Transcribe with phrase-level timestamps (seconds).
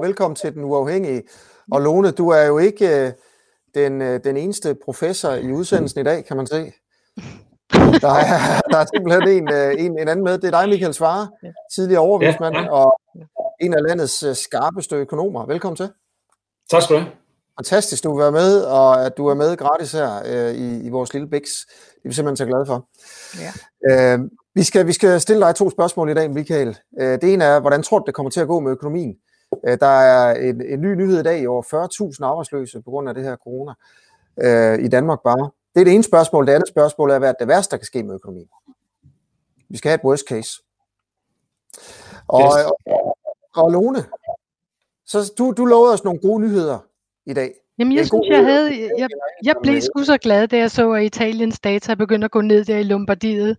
[0.00, 1.22] velkommen til Den Uafhængige.
[1.72, 3.12] Og Lone, du er jo ikke øh,
[3.74, 6.56] den, øh, den eneste professor i udsendelsen i dag, kan man se.
[8.00, 10.38] Der er, der er simpelthen en, øh, en, en anden med.
[10.38, 11.28] Det er dig, Michael Svare,
[11.74, 12.70] tidligere overvismand ja, ja.
[12.70, 13.00] og
[13.60, 15.46] en af landets skarpeste økonomer.
[15.46, 15.88] Velkommen til.
[16.70, 17.12] Tak skal du have.
[17.58, 21.12] Fantastisk, du er med, og at du er med gratis her øh, i, i vores
[21.12, 21.42] lille Bix.
[21.94, 22.88] Det er vi simpelthen så glade for.
[23.40, 24.14] Ja.
[24.14, 24.20] Øh,
[24.54, 26.78] vi, skal, vi skal stille dig to spørgsmål i dag, Michael.
[27.00, 29.16] Øh, det ene er, hvordan tror du, det kommer til at gå med økonomien?
[29.66, 33.08] Øh, der er en, en ny nyhed i dag i over 40.000 arbejdsløse på grund
[33.08, 33.72] af det her corona
[34.40, 35.50] øh, i Danmark bare.
[35.74, 36.46] Det er det ene spørgsmål.
[36.46, 38.48] Det andet spørgsmål er, hvad er det værste, der kan ske med økonomien?
[39.68, 40.62] Vi skal have et worst case.
[42.28, 42.70] Og, yes.
[42.86, 43.18] og,
[43.54, 44.04] og Lone,
[45.06, 46.78] så du, du lovede os nogle gode nyheder
[47.26, 47.54] i dag.
[47.78, 49.08] Jamen, jeg synes, jeg havde, jeg,
[49.44, 52.64] jeg blev sgu så glad, da jeg så, at Italiens data begyndte at gå ned
[52.64, 53.56] der i Lombardiet.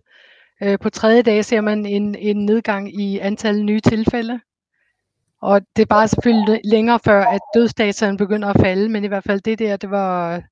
[0.62, 4.40] Øh, på tredje dag ser man en, en nedgang i antallet nye tilfælde.
[5.42, 9.24] Og det er bare selvfølgelig længere før, at dødsdataen begynder at falde, men i hvert
[9.24, 10.42] fald det der, det var,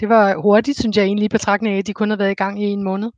[0.00, 2.34] det var hurtigt, synes jeg egentlig, i betragtning af, at de kun har været i
[2.34, 3.10] gang i en måned.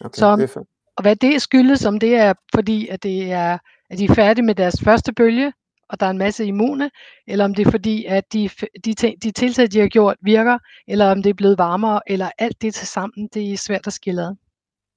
[0.00, 0.58] Okay, så,
[0.96, 3.58] og hvad det skyldes, om det er fordi, at, det er,
[3.90, 5.52] at de er færdige med deres første bølge,
[5.88, 6.90] og der er en masse immune,
[7.26, 8.50] eller om det er fordi, at de,
[8.84, 12.62] de, de tiltag, de har gjort, virker, eller om det er blevet varmere, eller alt
[12.62, 14.34] det til sammen, det er svært at skille ad.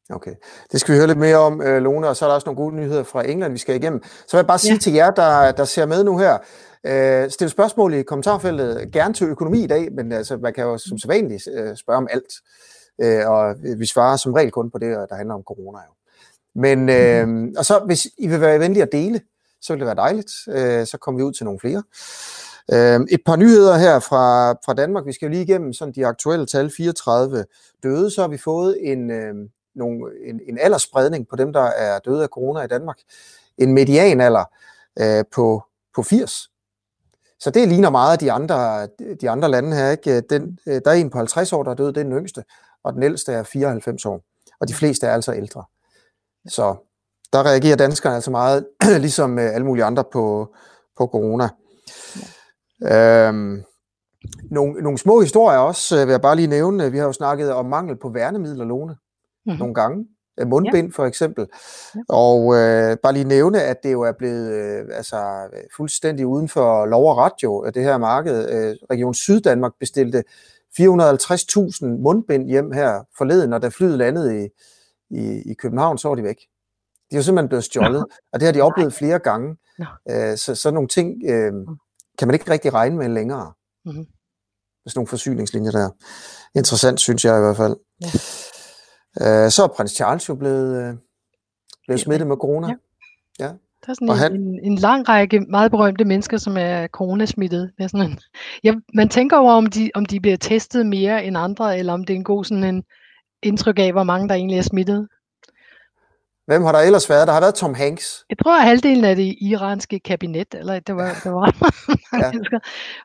[0.10, 0.32] Okay,
[0.72, 2.64] det skal vi høre lidt mere om, øh, Lone, og så er der også nogle
[2.64, 4.04] gode nyheder fra England, vi skal igennem.
[4.04, 4.80] Så vil jeg bare sige ja.
[4.80, 6.38] til jer, der, der ser med nu her,
[6.84, 10.78] øh, stil spørgsmål i kommentarfeltet, gerne til økonomi i dag, men altså, man kan jo
[10.78, 12.34] som sædvanligt øh, spørge om alt,
[13.02, 15.80] øh, og vi svarer som regel kun på det, der handler om corona.
[15.80, 15.94] Jo.
[16.56, 17.54] Men, øh, mm-hmm.
[17.58, 19.22] og så hvis I vil være venlige at dele,
[19.62, 21.84] så vil det være dejligt, øh, så kommer vi ud til nogle flere.
[22.74, 25.06] Øh, et par nyheder her fra, fra Danmark.
[25.06, 26.72] Vi skal jo lige igennem sådan de aktuelle tal.
[26.78, 27.46] 34
[27.84, 29.36] døde, så har vi fået en, øh,
[29.78, 32.98] nogle, en, en aldersspredning på dem, der er døde af corona i Danmark.
[33.58, 34.44] En medianalder
[35.00, 35.64] øh, på,
[35.96, 36.50] på 80.
[37.40, 38.88] Så det ligner meget af de andre,
[39.22, 39.92] de andre lande her.
[39.92, 40.22] Ikke?
[40.22, 42.44] Den, øh, der er en på 50 år, der er død, det er den yngste,
[42.84, 44.22] og den ældste er 94 år.
[44.60, 45.64] Og de fleste er altså ældre.
[46.48, 46.76] Så
[47.34, 48.68] der reagerer danskerne altså meget,
[49.06, 50.56] ligesom øh, alle mulige andre på,
[50.98, 51.50] på corona.
[52.82, 53.28] Ja.
[53.28, 53.64] Øhm,
[54.52, 56.92] nogle, nogle små historier også, øh, vil jeg bare lige nævne.
[56.92, 58.96] Vi har jo snakket om mangel på værnemidler, Lone
[59.48, 59.60] mm-hmm.
[59.60, 60.08] nogle gange.
[60.40, 60.96] Øh, mundbind ja.
[60.96, 61.48] for eksempel.
[61.96, 62.00] Ja.
[62.10, 65.48] Og øh, bare lige nævne, at det jo er blevet øh, altså,
[65.78, 68.50] fuldstændig uden for lov og ret jo, det her marked.
[68.50, 70.24] Øh, Region Syddanmark bestilte
[70.80, 74.48] 450.000 mundbind hjem her forleden, og da flyet landede i,
[75.10, 76.38] i, i København, så var de væk.
[77.12, 79.56] De er jo simpelthen blevet stjålet, og det har de oplevet flere gange.
[80.10, 81.66] Øh, så sådan nogle ting øh, mm.
[82.20, 83.54] kan man ikke rigtig regne med længere.
[83.86, 84.06] Mm-hmm.
[84.88, 85.90] Sådan nogle forsyningslinjer der.
[86.56, 87.76] Interessant, synes jeg i hvert fald.
[88.02, 88.08] Ja.
[89.22, 90.94] Øh, så er prins Charles jo blevet, øh,
[91.88, 92.68] blevet smittet med corona.
[92.68, 93.46] Ja.
[93.46, 93.52] ja.
[93.86, 97.72] Der er sådan en, han, en, en lang række meget berømte mennesker, som er coronasmittet.
[97.78, 98.20] Det er sådan en,
[98.64, 102.04] ja, man tænker over, om de, om de bliver testet mere end andre, eller om
[102.04, 102.84] det er en god sådan en
[103.44, 105.08] indtryk af, hvor mange der egentlig er smittet.
[106.48, 107.28] Hvem har der ellers været?
[107.28, 108.26] Der har været Tom Hanks.
[108.30, 111.46] Jeg tror, at halvdelen af det iranske kabinet, eller det var, det var
[112.24, 112.32] ja.
[112.32, 112.60] mennesker.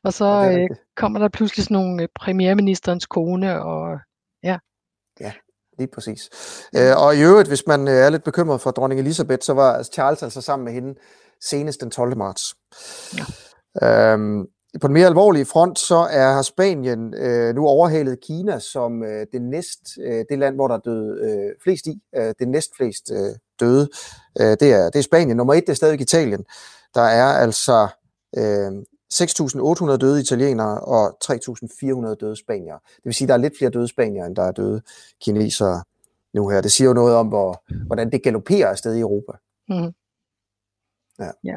[0.05, 3.99] Og så ja, øh, kommer der pludselig sådan nogle øh, premierministerens kone, og
[4.43, 4.59] ja.
[5.79, 6.31] Lige præcis.
[6.77, 9.83] Øh, og i øvrigt, hvis man øh, er lidt bekymret for dronning Elisabeth, så var
[9.83, 10.95] Charles altså sammen med hende
[11.41, 12.17] senest den 12.
[12.17, 12.55] marts.
[13.17, 13.25] Ja.
[14.13, 14.47] Øhm,
[14.81, 19.27] på den mere alvorlige front, så er har Spanien øh, nu overhalet Kina som øh,
[19.33, 22.71] det næst, øh, det land, hvor der er døde øh, flest i, øh, det næst
[22.77, 23.89] flest øh, døde.
[24.41, 25.37] Øh, det, er, det er Spanien.
[25.37, 26.45] Nummer et det er stadig Italien.
[26.95, 27.89] Der er altså
[28.37, 28.73] øh,
[29.13, 32.79] 6.800 døde italienere og 3.400 døde spaniere.
[32.97, 34.83] Det vil sige, at der er lidt flere døde spaniere, end der er døde
[35.25, 35.83] kinesere
[36.35, 36.61] nu her.
[36.61, 39.33] Det siger jo noget om, hvor, hvordan det galopperer afsted i Europa.
[39.69, 39.93] Mm.
[41.19, 41.31] Ja.
[41.45, 41.55] ja.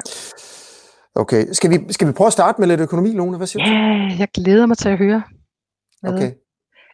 [1.14, 3.36] Okay, skal vi, skal vi prøve at starte med lidt økonomi, Lone?
[3.36, 3.70] Hvad siger du?
[3.70, 5.22] Ja, jeg glæder mig til at høre.
[6.02, 6.32] Okay.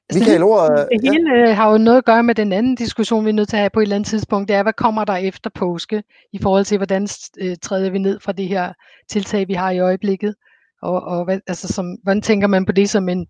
[0.08, 1.52] Altså, Michael, ordet, det hele ja.
[1.52, 3.70] har jo noget at gøre med den anden diskussion, vi er nødt til at have
[3.70, 4.48] på et eller andet tidspunkt.
[4.48, 6.02] Det er, hvad kommer der efter påske
[6.32, 7.08] i forhold til, hvordan
[7.38, 8.72] øh, træder vi ned fra det her
[9.08, 10.34] tiltag, vi har i øjeblikket.
[10.82, 13.26] Og, og hvad, altså som, hvordan tænker man på det som en,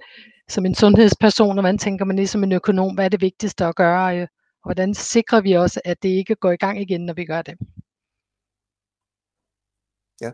[0.48, 2.94] som en sundhedsperson, og hvordan tænker man det som en økonom?
[2.94, 4.16] Hvad er det vigtigste at gøre?
[4.16, 4.26] Øh,
[4.62, 7.42] og hvordan sikrer vi også, at det ikke går i gang igen, når vi gør
[7.42, 7.54] det?
[10.20, 10.30] Ja.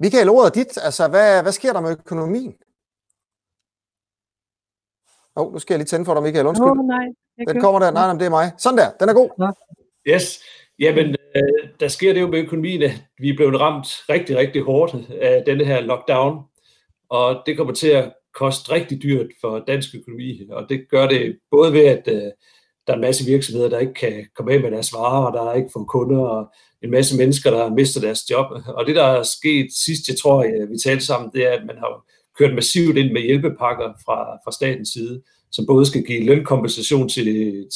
[0.00, 0.78] Michael, ordet dit.
[0.84, 2.54] Altså, hvad, hvad sker der med økonomien?
[5.36, 6.46] Åh, oh, nu skal jeg lige tænde for dig, Michael.
[6.46, 6.68] Undskyld.
[6.68, 7.06] Oh, nej.
[7.48, 7.90] Den kommer der.
[7.90, 8.52] Nej, nej, det er mig.
[8.58, 8.90] Sådan der.
[9.00, 9.30] Den er god.
[10.12, 10.26] Yes.
[10.78, 14.62] Jamen, øh, der sker det jo med økonomien, at vi er blevet ramt rigtig, rigtig
[14.62, 16.42] hårdt af denne her lockdown,
[17.10, 21.38] og det kommer til at koste rigtig dyrt for dansk økonomi, og det gør det
[21.50, 22.30] både ved, at øh,
[22.86, 25.50] der er en masse virksomheder, der ikke kan komme af med deres varer, og der
[25.50, 28.46] er ikke få kunder, og en masse mennesker, der har mistet deres job.
[28.66, 31.66] Og det, der er sket sidst, jeg tror, øh, vi talte sammen, det er, at
[31.66, 32.04] man har
[32.38, 35.22] kørt massivt ind med hjælpepakker fra, fra statens side,
[35.52, 37.26] som både skal give lønkompensation til,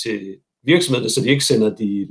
[0.03, 2.09] til virksomheder, så de ikke sender de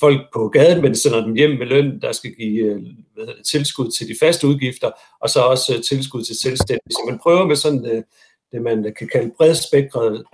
[0.00, 2.82] folk på gaden, men sender dem hjem med løn, der skal give øh,
[3.14, 4.90] hvad det, tilskud til de faste udgifter,
[5.20, 6.92] og så også øh, tilskud til selvstændige.
[6.92, 8.02] Så man prøver med sådan øh,
[8.52, 10.24] det, man kan kalde bredspektret,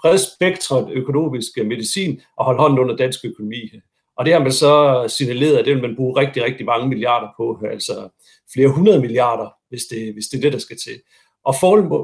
[0.00, 3.70] bredspektret økonomisk medicin og holde hånden under dansk økonomi.
[4.16, 7.28] Og det har man så signaleret, at det vil man bruge rigtig, rigtig mange milliarder
[7.36, 8.08] på, altså
[8.52, 11.00] flere hundrede milliarder, hvis det, hvis det er det, der skal til.
[11.44, 11.54] Og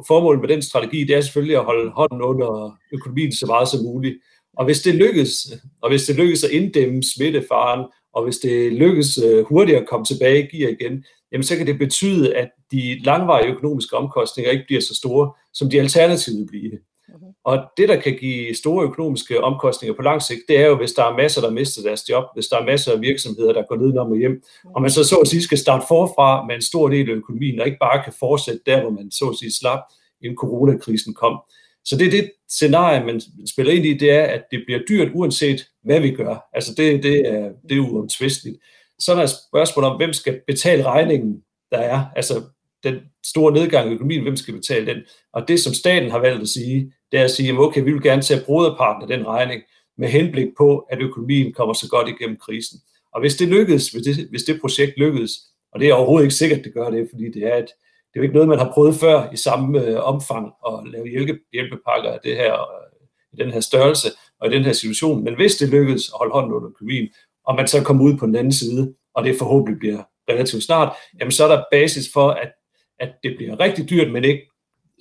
[0.09, 3.85] formålet med den strategi, det er selvfølgelig at holde hånden under økonomien så meget som
[3.85, 4.17] muligt.
[4.57, 5.53] Og hvis det lykkes,
[5.83, 10.07] og hvis det lykkes at inddæmme smittefaren, og hvis det lykkes øh, hurtigt at komme
[10.07, 14.65] tilbage i gear igen, jamen så kan det betyde, at de langvarige økonomiske omkostninger ikke
[14.67, 16.77] bliver så store, som de alternative bliver.
[17.15, 17.27] Okay.
[17.45, 20.93] Og det, der kan give store økonomiske omkostninger på lang sigt, det er jo, hvis
[20.93, 23.77] der er masser, der mister deres job, hvis der er masser af virksomheder, der går
[23.77, 24.43] ned og hjem,
[24.75, 27.61] og man så så at sige skal starte forfra med en stor del af økonomien,
[27.61, 29.81] og ikke bare kan fortsætte der, hvor man så at sige slap,
[30.23, 31.39] inden coronakrisen kom.
[31.85, 35.09] Så det er det scenarie, man spiller ind i, det er, at det bliver dyrt,
[35.15, 36.49] uanset hvad vi gør.
[36.53, 38.57] Altså det, det, er, det er uomtvisteligt.
[38.99, 42.05] Så er der et spørgsmål om, hvem skal betale regningen, der er.
[42.17, 42.43] Altså
[42.85, 42.95] den
[43.27, 45.03] store nedgang i økonomien, hvem skal betale den?
[45.33, 48.03] Og det, som staten har valgt at sige, det er at sige, okay, vi vil
[48.03, 49.63] gerne tage broderparten af den regning,
[49.99, 52.79] med henblik på, at økonomien kommer så godt igennem krisen.
[53.15, 55.33] Og hvis det lykkedes, hvis det, hvis det projekt lykkedes,
[55.73, 57.71] og det er overhovedet ikke sikkert, at det gør det, fordi det er et,
[58.15, 61.09] det er jo ikke noget, man har prøvet før i samme øh, omfang at lave
[61.09, 62.91] hjælpe, hjælpepakker af det her, øh,
[63.33, 64.09] i den her størrelse
[64.41, 65.25] og i den her situation.
[65.25, 67.09] Men hvis det lykkedes at holde hånden under økonomien,
[67.47, 70.93] og man så kommer ud på den anden side, og det forhåbentlig bliver relativt snart,
[71.21, 72.53] jamen så er der basis for, at,
[73.01, 74.43] at det bliver rigtig dyrt, men ikke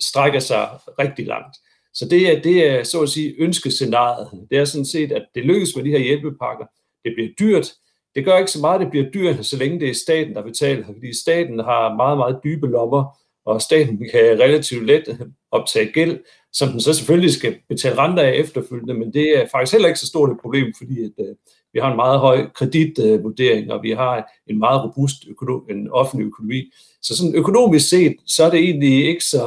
[0.00, 0.68] strækker sig
[0.98, 1.56] rigtig langt.
[1.94, 4.46] Så det er, det er så at sige ønskescenariet.
[4.50, 6.66] Det er sådan set, at det lykkes med de her hjælpepakker.
[7.04, 7.72] Det bliver dyrt,
[8.14, 10.42] det gør ikke så meget, at det bliver dyrt, så længe det er staten, der
[10.42, 15.18] betaler, fordi staten har meget, meget dybe lommer, og staten kan relativt let
[15.50, 16.18] optage gæld,
[16.52, 20.00] som den så selvfølgelig skal betale renter af efterfølgende, men det er faktisk heller ikke
[20.00, 21.34] så stort et problem, fordi at, øh,
[21.72, 26.26] vi har en meget høj kreditvurdering, og vi har en meget robust økonom- en offentlig
[26.26, 26.72] økonomi.
[27.02, 29.44] Så sådan økonomisk set, så er det egentlig ikke så,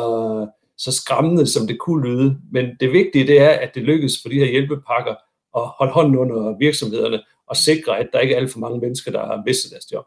[0.78, 4.30] så skræmmende, som det kunne lyde, men det vigtige det er, at det lykkes for
[4.30, 5.16] de her hjælpepakker
[5.58, 9.12] at holde hånden under virksomhederne, og sikre, at der ikke er alt for mange mennesker,
[9.12, 10.06] der har mistet deres job.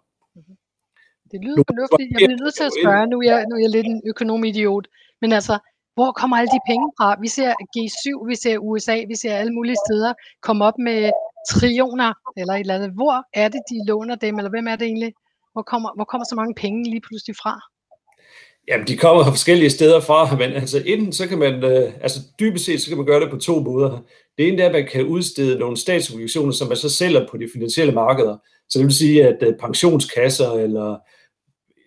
[1.33, 2.09] Det lyder fornuftigt.
[2.13, 4.87] Jeg bliver nødt til at spørge, nu er jeg, nu er jeg lidt en økonomidiot,
[5.21, 5.55] men altså,
[5.95, 7.09] hvor kommer alle de penge fra?
[7.25, 10.13] Vi ser G7, vi ser USA, vi ser alle mulige steder
[10.47, 11.11] komme op med
[11.51, 12.91] trillioner eller et eller andet.
[13.01, 15.13] Hvor er det, de låner dem, eller hvem er det egentlig?
[15.53, 17.55] Hvor kommer, hvor kommer så mange penge lige pludselig fra?
[18.71, 22.21] Jamen, de kommer fra forskellige steder fra, men altså enten så kan man, øh, altså
[22.41, 23.99] dybest set, så kan man gøre det på to måder.
[24.39, 27.49] Det ene er, at man kan udstede nogle statsobligationer, som man så sælger på de
[27.53, 28.37] finansielle markeder.
[28.69, 30.99] Så det vil sige, at øh, pensionskasser eller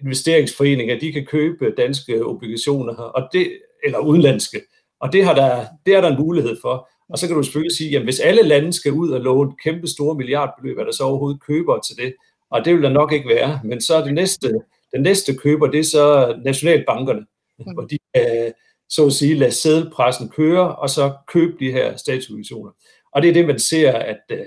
[0.01, 3.51] investeringsforeninger, de kan købe danske obligationer, og det,
[3.83, 4.61] eller udenlandske.
[4.99, 6.89] Og det, har der, det er der en mulighed for.
[7.09, 9.87] Og så kan du selvfølgelig sige, at hvis alle lande skal ud og låne kæmpe
[9.87, 12.13] store milliardbeløb, er der så overhovedet købere til det?
[12.51, 13.59] Og det vil der nok ikke være.
[13.63, 14.61] Men så er det næste,
[14.93, 17.25] den næste køber, det er så nationalbankerne,
[17.59, 17.73] mm.
[17.73, 18.53] hvor de kan,
[18.89, 22.71] så at sige, lade sædelpressen køre, og så købe de her statsobligationer.
[23.13, 24.45] Og det er det, man ser, at, øh,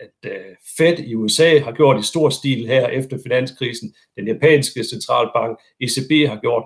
[0.00, 4.84] at øh, Fed i USA har gjort i stor stil her efter finanskrisen, den japanske
[4.84, 6.64] centralbank, ECB har gjort.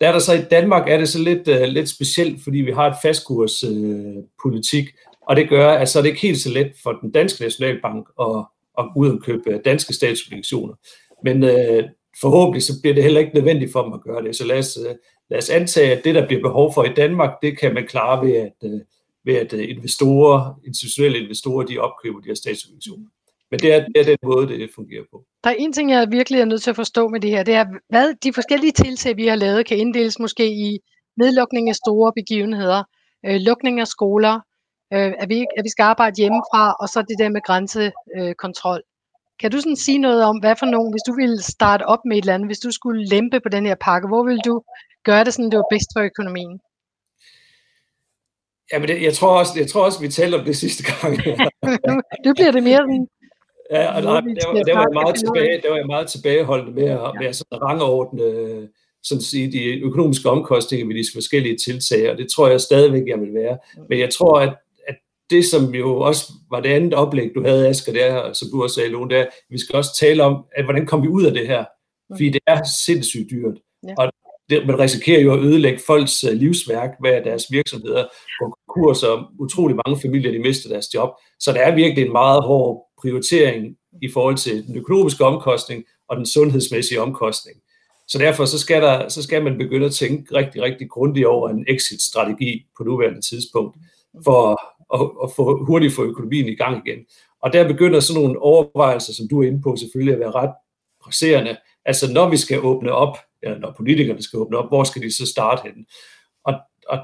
[0.00, 2.72] Der er der så i Danmark, er det så lidt, uh, lidt specielt, fordi vi
[2.72, 4.90] har et fastkurspolitik, uh,
[5.28, 8.08] og det gør, at så er det ikke helt så let for den danske nationalbank
[8.20, 8.44] at,
[8.78, 10.74] at ud og købe danske statsobligationer.
[11.24, 11.84] Men uh,
[12.20, 14.36] forhåbentlig så bliver det heller ikke nødvendigt for dem at gøre det.
[14.36, 14.94] Så lad os, øh,
[15.30, 18.26] lad os antage, at det, der bliver behov for i Danmark, det kan man klare
[18.26, 18.80] ved, at, øh,
[19.24, 23.08] ved at øh, investorer, institutionelle investorer, de opkøber de her statsobligationer.
[23.50, 25.24] Men det er, det er den måde, det fungerer på.
[25.44, 27.54] Der er en ting, jeg virkelig er nødt til at forstå med det her, det
[27.54, 30.78] er, hvad de forskellige tiltag, vi har lavet, kan inddeles måske i
[31.16, 32.82] nedlukning af store begivenheder,
[33.26, 34.34] øh, lukning af skoler,
[34.92, 38.82] øh, at, vi, at vi skal arbejde hjemmefra, og så det der med grænsekontrol.
[39.40, 42.16] Kan du sådan sige noget om, hvad for nogen, hvis du ville starte op med
[42.16, 44.62] et eller andet, hvis du skulle lempe på den her pakke, hvor ville du
[45.04, 46.54] gøre det sådan, det var bedst for økonomien?
[48.72, 51.12] Ja, men det, jeg, tror også, jeg tror også, vi talte om det sidste gang.
[52.26, 53.08] nu bliver det mere sådan
[53.70, 56.72] Ja, og der, der, der, der, var jeg meget tilbage, der var jeg meget tilbageholdende
[56.80, 58.22] med at, med at sådan rangordne
[59.02, 63.20] sådan sige, de økonomiske omkostninger ved de forskellige tiltag, og det tror jeg stadigvæk, jeg
[63.20, 63.58] vil være.
[63.88, 64.52] Men jeg tror, at
[65.30, 68.74] det, som jo også var det andet oplæg, du havde, Asger, der, som du også
[68.74, 71.46] sagde, Lone, der, vi skal også tale om, at hvordan kommer vi ud af det
[71.46, 71.64] her?
[72.12, 73.58] Fordi det er sindssygt dyrt.
[73.88, 73.94] Ja.
[73.98, 74.12] Og
[74.50, 78.04] det, man risikerer jo at ødelægge folks uh, livsværk at deres virksomheder
[78.38, 81.10] går konkurs, og utrolig mange familier de mister deres job.
[81.40, 86.16] Så der er virkelig en meget hård prioritering i forhold til den økonomiske omkostning og
[86.16, 87.56] den sundhedsmæssige omkostning.
[88.08, 91.48] Så derfor så skal, der, så skal man begynde at tænke rigtig, rigtig grundigt over
[91.48, 93.76] en exit-strategi på nuværende tidspunkt,
[94.24, 94.60] for
[94.90, 96.98] og, og få, hurtigt få økonomien i gang igen.
[97.42, 100.54] Og der begynder sådan nogle overvejelser, som du er inde på, selvfølgelig at være ret
[101.02, 101.56] presserende.
[101.84, 105.16] Altså når vi skal åbne op, eller når politikerne skal åbne op, hvor skal de
[105.16, 105.86] så starte hen?
[106.44, 106.54] Og,
[106.88, 106.98] og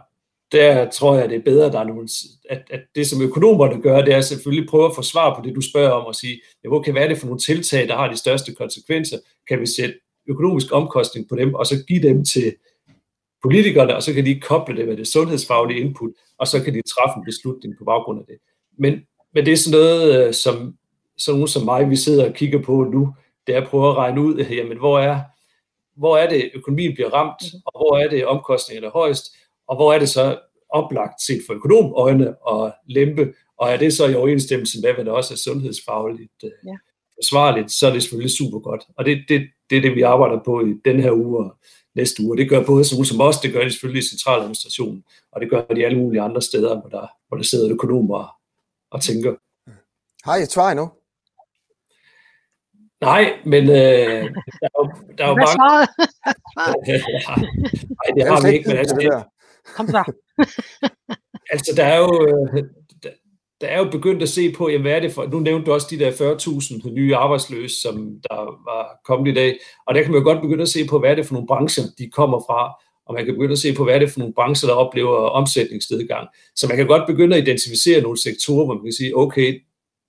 [0.53, 2.09] der tror jeg, det er bedre, at, der er nogle,
[2.51, 5.55] at, at det, som økonomerne gør, det er selvfølgelig prøve at få svar på det,
[5.55, 8.11] du spørger om, og sige, ja, hvor kan være det for nogle tiltag, der har
[8.11, 9.19] de største konsekvenser?
[9.49, 9.95] Kan vi sætte
[10.29, 12.55] økonomisk omkostning på dem, og så give dem til
[13.43, 16.83] politikerne, og så kan de koble det med det sundhedsfaglige input, og så kan de
[16.83, 18.37] træffe en beslutning på baggrund af det.
[18.79, 18.93] Men,
[19.35, 20.77] men det er sådan noget, øh, som
[21.19, 23.15] sådan nogen som mig, vi sidder og kigger på nu,
[23.47, 25.21] det er at prøve at regne ud, jamen, hvor er,
[25.97, 29.25] hvor er det, økonomien bliver ramt, og hvor er det, omkostningerne er højst,
[29.69, 30.39] og hvor er det så
[30.69, 35.13] oplagt set for økonomøjne og lempe, og er det så i overensstemmelse med, hvad det
[35.13, 36.77] også er sundhedsfagligt øh, ja.
[37.19, 38.83] forsvarligt, så er det selvfølgelig super godt.
[38.97, 41.57] Og det, det, det er det, vi arbejder på i den her uge og
[41.97, 42.37] næste uge.
[42.37, 45.65] Det gør både sådan som os, det gør det selvfølgelig i centraladministrationen, og det gør
[45.65, 48.37] de alle mulige andre steder, hvor der, hvor der sidder økonomer
[48.91, 49.35] og tænker.
[50.25, 50.91] Har I et svar endnu?
[53.01, 54.25] Nej, men øh,
[54.61, 55.57] der er jo, der er jo mange...
[57.99, 59.25] Nej, det har vi ikke, men altså...
[59.77, 60.13] Kom så.
[61.51, 62.27] altså, der er jo...
[62.29, 62.65] Øh,
[63.61, 65.73] der er jo begyndt at se på, jamen, hvad er det for, nu nævnte du
[65.73, 68.37] også de der 40.000 nye arbejdsløse, som der
[68.71, 71.11] var kommet i dag, og der kan man jo godt begynde at se på, hvad
[71.11, 73.85] er det for nogle brancher, de kommer fra, og man kan begynde at se på,
[73.85, 76.29] hvad er det for nogle brancher, der oplever omsætningsnedgang.
[76.57, 79.63] Så man kan godt begynde at identificere nogle sektorer, hvor man kan sige, okay,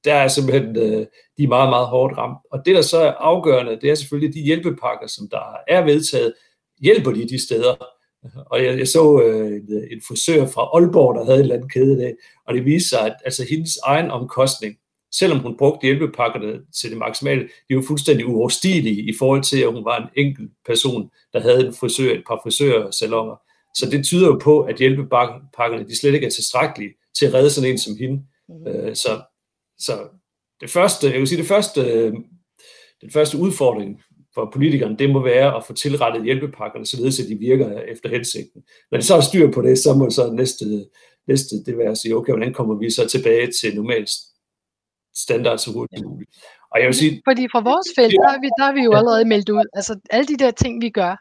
[0.05, 1.05] der er simpelthen, øh,
[1.37, 2.37] de er meget, meget hårdt ramt.
[2.51, 6.33] Og det, der så er afgørende, det er selvfølgelig de hjælpepakker, som der er vedtaget,
[6.81, 7.75] hjælper de de steder,
[8.45, 11.69] og jeg, jeg så øh, en, en frisør fra Aalborg, der havde en eller anden
[11.69, 12.13] kæde af,
[12.47, 14.77] og det viste sig, at altså, hendes egen omkostning,
[15.11, 19.73] selvom hun brugte hjælpepakkerne til det maksimale, de var fuldstændig uoverstigelige i forhold til, at
[19.73, 23.35] hun var en enkelt person, der havde en frisør, et par frisørsalonger.
[23.75, 27.49] Så det tyder jo på, at hjælpepakkerne de slet ikke er tilstrækkelige til at redde
[27.49, 28.23] sådan en som hende.
[28.49, 28.95] Mm-hmm.
[28.95, 29.21] Så,
[29.79, 29.93] så
[30.61, 32.11] det første, jeg vil sige, det første,
[33.01, 34.01] den første udfordring
[34.37, 38.59] for politikerne, det må være at få tilrettet hjælpepakkerne, således at de virker efter hensigten.
[38.91, 40.65] Når de så har styr på det, så må så næste,
[41.27, 44.09] næste det være at sige, okay, hvordan kommer vi så tilbage til normalt
[45.15, 46.31] standard så hurtigt som muligt.
[46.71, 48.93] Og jeg vil sige, Fordi fra vores felt, der er, vi, der er vi jo
[48.99, 49.65] allerede meldt ud.
[49.73, 51.13] Altså alle de der ting, vi gør,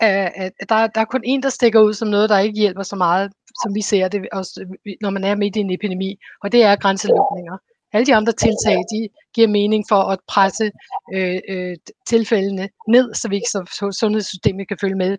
[0.00, 2.82] at, at der, der er kun en, der stikker ud som noget, der ikke hjælper
[2.82, 6.52] så meget, som vi ser det, også, når man er midt i en epidemi, og
[6.52, 7.56] det er grænselukninger.
[7.96, 10.70] Alle de andre tiltag, de giver mening for at presse
[11.14, 11.76] øh, øh,
[12.06, 13.60] tilfældene ned, så vi så
[14.00, 15.18] sundhedssystemet kan følge med.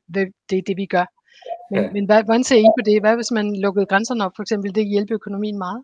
[0.49, 1.05] Det er det, vi gør.
[1.71, 1.91] Men, ja.
[1.91, 3.01] men hvad, hvordan ser I på det?
[3.01, 4.75] Hvad hvis man lukkede grænserne op, for eksempel?
[4.75, 5.83] Det hjælper økonomien meget?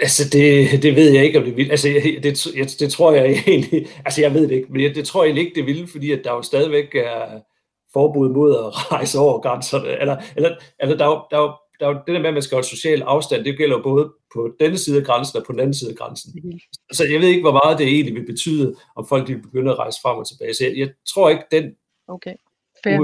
[0.00, 1.70] Altså, det, det ved jeg ikke, om det vil.
[1.70, 3.86] Altså, det, det, det tror jeg egentlig...
[4.04, 6.20] Altså, jeg ved det ikke, men det, det tror jeg ikke, det vil, fordi at
[6.24, 7.40] der jo stadigvæk er
[7.92, 10.00] forbud mod at rejse over grænserne.
[10.00, 10.50] Eller, eller,
[10.80, 12.68] eller der, er der, er der er jo det der med, at man skal holde
[12.68, 15.74] social afstand, det gælder jo både på denne side af grænsen og på den anden
[15.74, 16.32] side af grænsen.
[16.44, 16.58] Mm.
[16.92, 19.78] Så jeg ved ikke, hvor meget det egentlig vil betyde, om folk de begynder at
[19.78, 20.54] rejse frem og tilbage.
[20.54, 21.64] Så jeg, jeg tror ikke, den
[22.08, 22.34] okay.
[22.86, 22.98] Ja.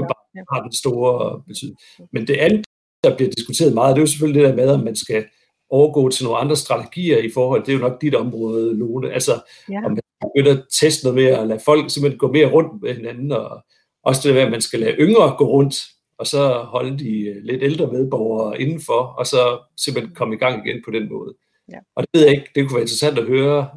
[0.53, 1.77] har den store betydning.
[2.11, 2.65] Men det andet,
[3.03, 5.25] der bliver diskuteret meget, det er jo selvfølgelig det der med, at man skal
[5.69, 9.33] overgå til nogle andre strategier i forhold, det er jo nok dit område, Lone, altså
[9.71, 9.85] ja.
[9.85, 12.95] om man begynder at teste noget mere, at lade folk simpelthen gå mere rundt med
[12.95, 13.65] hinanden, og
[14.03, 15.75] også det med, at man skal lade yngre gå rundt
[16.17, 16.41] og så
[16.73, 19.41] holde de øh, lidt ældre medborgere indenfor, og så
[19.77, 21.33] simpelthen komme i gang igen på den måde.
[21.71, 21.79] Ja.
[21.95, 23.69] Og det ved jeg ikke, det kunne være interessant at høre.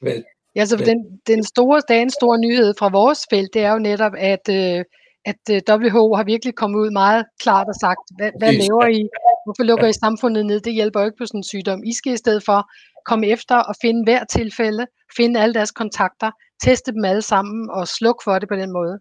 [0.00, 0.22] Hvad,
[0.56, 4.12] ja, så den, den store, dagens store nyhed fra vores felt, det er jo netop,
[4.18, 4.84] at, øh,
[5.30, 9.00] at øh, WHO har virkelig kommet ud meget klart og sagt, hvad, hvad laver I?
[9.46, 10.60] Hvorfor lukker I samfundet ned?
[10.60, 11.84] Det hjælper jo ikke på sådan en sygdom.
[11.84, 12.60] I skal i stedet for
[13.10, 16.30] komme efter og finde hver tilfælde, finde alle deres kontakter,
[16.64, 18.94] teste dem alle sammen og slukke for det på den måde.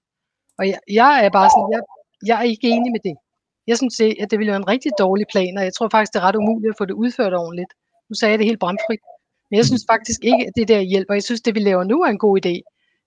[0.59, 1.81] Og jeg, jeg er bare sådan, jeg,
[2.29, 3.15] jeg er ikke enig med det.
[3.67, 6.19] Jeg synes, at det ville være en rigtig dårlig plan, og jeg tror faktisk, det
[6.19, 7.71] er ret umuligt at få det udført ordentligt.
[8.09, 9.03] Nu sagde jeg det helt bramfrit.
[9.49, 11.13] Men jeg synes faktisk ikke, at det der hjælper.
[11.13, 12.55] Jeg synes, det vi laver nu er en god idé.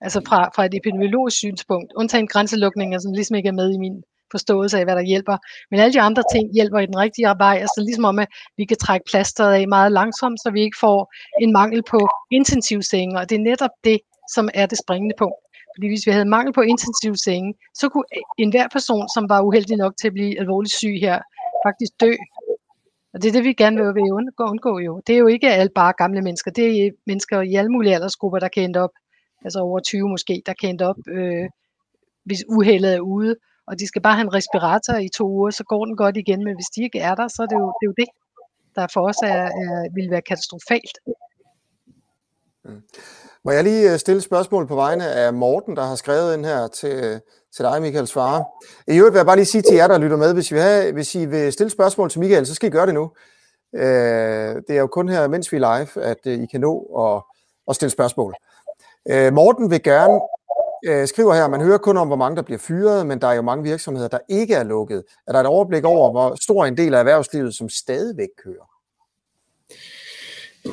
[0.01, 1.93] Altså fra, fra et epidemiologisk synspunkt.
[1.97, 3.97] Undtagen grænselukninger, som ligesom ikke er med i min
[4.31, 5.37] forståelse af, hvad der hjælper.
[5.71, 7.57] Men alle de andre ting hjælper i den rigtige vej.
[7.65, 10.99] Altså ligesom om, at vi kan trække plasteret af meget langsomt, så vi ikke får
[11.43, 13.19] en mangel på intensivsenge.
[13.19, 13.99] Og det er netop det,
[14.35, 15.44] som er det springende punkt.
[15.75, 18.05] Fordi hvis vi havde mangel på intensivsenge, så kunne
[18.39, 21.19] enhver person, som var uheldig nok til at blive alvorligt syg her,
[21.67, 22.13] faktisk dø.
[23.13, 25.01] Og det er det, vi gerne vil, undgå, undgå jo.
[25.07, 26.51] Det er jo ikke alle bare gamle mennesker.
[26.51, 28.95] Det er mennesker i alle mulige aldersgrupper, der kan ende op,
[29.45, 31.47] altså over 20 måske, der kan ende op, øh,
[32.25, 33.37] hvis uheldet er ude.
[33.67, 36.45] Og de skal bare have en respirator i to uger, så går den godt igen.
[36.45, 38.09] Men hvis de ikke er der, så er det jo det, er jo det
[38.77, 40.97] der for os er, er, vil være katastrofalt.
[42.65, 42.83] Mm.
[43.47, 46.69] Må jeg lige øh, stille spørgsmål på vegne af Morten, der har skrevet ind her
[46.69, 47.21] til, øh,
[47.57, 48.45] til dig, Michael Svare.
[48.89, 50.63] I øvrigt vil jeg bare lige sige til jer, der lytter med, hvis I vil,
[50.63, 53.11] have, hvis I vil stille spørgsmål til Michael, så skal I gøre det nu.
[53.75, 56.81] Øh, det er jo kun her, mens vi er live, at øh, I kan nå
[56.81, 57.23] at,
[57.69, 58.35] at stille spørgsmål.
[59.11, 60.21] Øh, Morten vil gerne
[61.07, 63.43] skriver her, man hører kun om, hvor mange der bliver fyret, men der er jo
[63.43, 65.05] mange virksomheder, der ikke er lukket.
[65.27, 68.74] Er der et overblik over, hvor stor en del af erhvervslivet, som stadigvæk kører?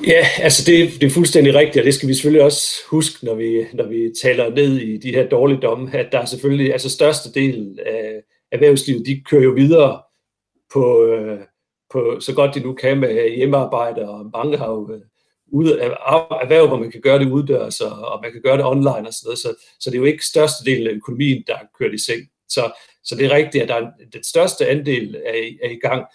[0.07, 3.36] Ja, altså det, det er fuldstændig rigtigt, og det skal vi selvfølgelig også huske, når
[3.36, 7.33] vi, når vi taler ned i de her dårligdomme, at der er selvfølgelig, altså største
[7.33, 10.01] del af erhvervslivet, de kører jo videre
[10.74, 11.39] på, øh,
[11.91, 15.01] på så godt de nu kan med hjemmearbejde, og mange har jo øh,
[15.53, 15.89] ud, øh,
[16.43, 19.13] erhverv, hvor man kan gøre det uddørs, og, og man kan gøre det online og
[19.13, 21.93] sådan noget, så, så det er jo ikke største del af økonomien, der er kørt
[21.93, 22.21] i seng.
[22.50, 22.71] Så,
[23.03, 25.33] så det er rigtigt, at der er, den største andel er,
[25.63, 26.05] er i gang,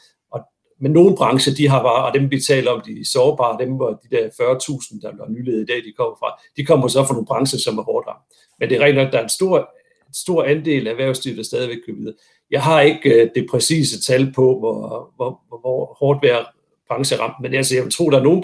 [0.81, 3.91] men nogle brancher, de har bare, og dem vi taler om, de sårbare, dem hvor
[3.91, 7.13] de der 40.000, der bliver nyledet i dag, de kommer fra, de kommer så fra
[7.13, 8.25] nogle brancher, som er hårdt ramt.
[8.61, 9.71] Men det er rent nok, der er en stor,
[10.15, 12.15] stor andel af erhvervslivet, der stadigvæk kører videre.
[12.51, 16.45] Jeg har ikke øh, det præcise tal på, hvor, hvor, hvor, hvor hårdt hver
[16.89, 18.43] branche er ramt, men altså, jeg vil tro, der er nogle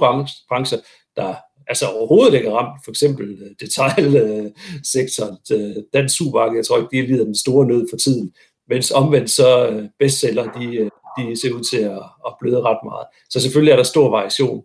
[0.49, 0.79] brancher,
[1.17, 1.35] der
[1.67, 2.85] altså overhovedet ikke er ramt.
[2.85, 7.87] For eksempel øh, detailsektoren, øh, den supermarked, jeg tror ikke, de lider den store nød
[7.91, 8.33] for tiden.
[8.69, 12.78] Mens omvendt så øh, bestseller, de, øh, de ser ud til at, at bløde ret
[12.85, 13.07] meget.
[13.31, 14.64] Så selvfølgelig er der stor variation.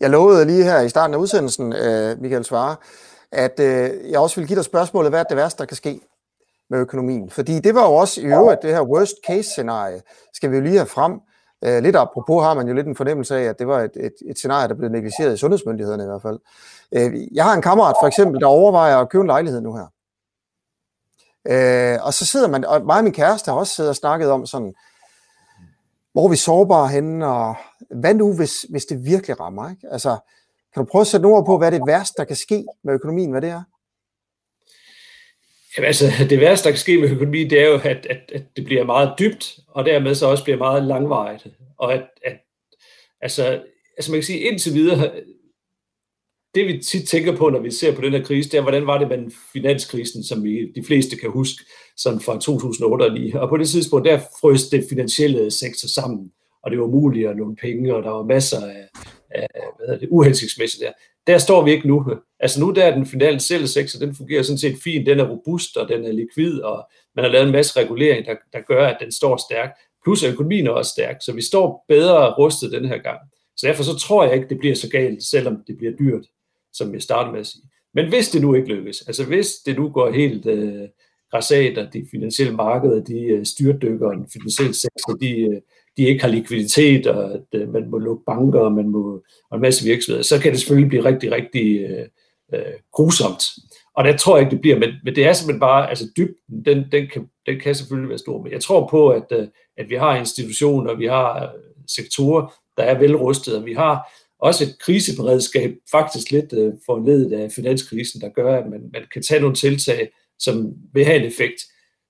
[0.00, 2.76] Jeg lovede lige her i starten af udsendelsen, øh, Michael Svare,
[3.32, 6.00] at øh, jeg også ville give dig spørgsmålet, hvad er det værste, der kan ske
[6.70, 7.30] med økonomien?
[7.30, 10.02] Fordi det var jo også i øvrigt det her worst case scenarie,
[10.34, 11.20] skal vi jo lige have frem.
[11.64, 14.14] Øh, lidt apropos har man jo lidt en fornemmelse af, at det var et, et,
[14.30, 16.38] et scenarie, der blev negligeret i sundhedsmyndighederne i hvert fald.
[17.34, 19.86] Jeg har en kammerat for eksempel, der overvejer at købe en lejlighed nu her.
[22.02, 24.46] og så sidder man, og mig og min kæreste har også siddet og snakket om
[24.46, 24.74] sådan,
[26.12, 27.54] hvor er vi sårbare henne, og
[27.90, 29.70] hvad nu, hvis, hvis det virkelig rammer?
[29.70, 29.88] Ikke?
[29.90, 30.16] Altså,
[30.74, 33.30] kan du prøve at sætte ord på, hvad det værste, der kan ske med økonomien,
[33.30, 33.62] hvad det er?
[35.76, 38.42] Jamen, altså, det værste, der kan ske med økonomien, det er jo, at, at, at
[38.56, 41.46] det bliver meget dybt, og dermed så også bliver meget langvarigt.
[41.78, 42.36] Og at, at
[43.20, 43.62] altså,
[43.96, 45.10] altså man kan sige, indtil videre,
[46.54, 48.86] det vi tit tænker på, når vi ser på den her krise, det er, hvordan
[48.86, 51.64] var det med finanskrisen, som vi de fleste kan huske,
[51.96, 53.40] sådan fra 2008 og lige.
[53.40, 56.30] Og på det tidspunkt, der frøs det finansielle sektor sammen,
[56.62, 58.88] og det var muligt at låne penge, og der var masser af,
[59.30, 59.46] af
[59.86, 60.92] hvad det, uhensigtsmæssigt der.
[61.26, 62.04] Der står vi ikke nu.
[62.40, 65.76] Altså nu der er den finansielle sektor, den fungerer sådan set fint, den er robust,
[65.76, 68.96] og den er likvid, og man har lavet en masse regulering, der, der gør, at
[69.00, 69.72] den står stærkt.
[70.04, 73.18] Plus at økonomien er også stærk, så vi står bedre rustet den her gang.
[73.56, 76.26] Så derfor så tror jeg ikke, det bliver så galt, selvom det bliver dyrt
[76.72, 77.62] som jeg startede med at sige.
[77.94, 80.88] Men hvis det nu ikke lykkes, altså hvis det nu går helt øh,
[81.30, 85.60] græsat, og de finansielle markeder, de øh, styrtdykker, og den finansielle sektor, de, øh,
[85.96, 89.56] de ikke har likviditet, og at øh, man må lukke banker, og man må, og
[89.56, 92.06] en masse virksomheder, så kan det selvfølgelig blive rigtig, rigtig øh,
[92.54, 93.42] øh, grusomt.
[93.96, 96.64] Og det tror jeg ikke, det bliver, men, men det er simpelthen bare, altså dybden,
[96.64, 98.42] den, den, kan, den kan selvfølgelig være stor.
[98.42, 102.82] Men jeg tror på, at, øh, at vi har institutioner, vi har øh, sektorer, der
[102.82, 108.28] er velrustet, og vi har også et kriseberedskab, faktisk lidt øh, foranledet af finanskrisen, der
[108.28, 111.60] gør, at man, man kan tage nogle tiltag, som vil have en effekt.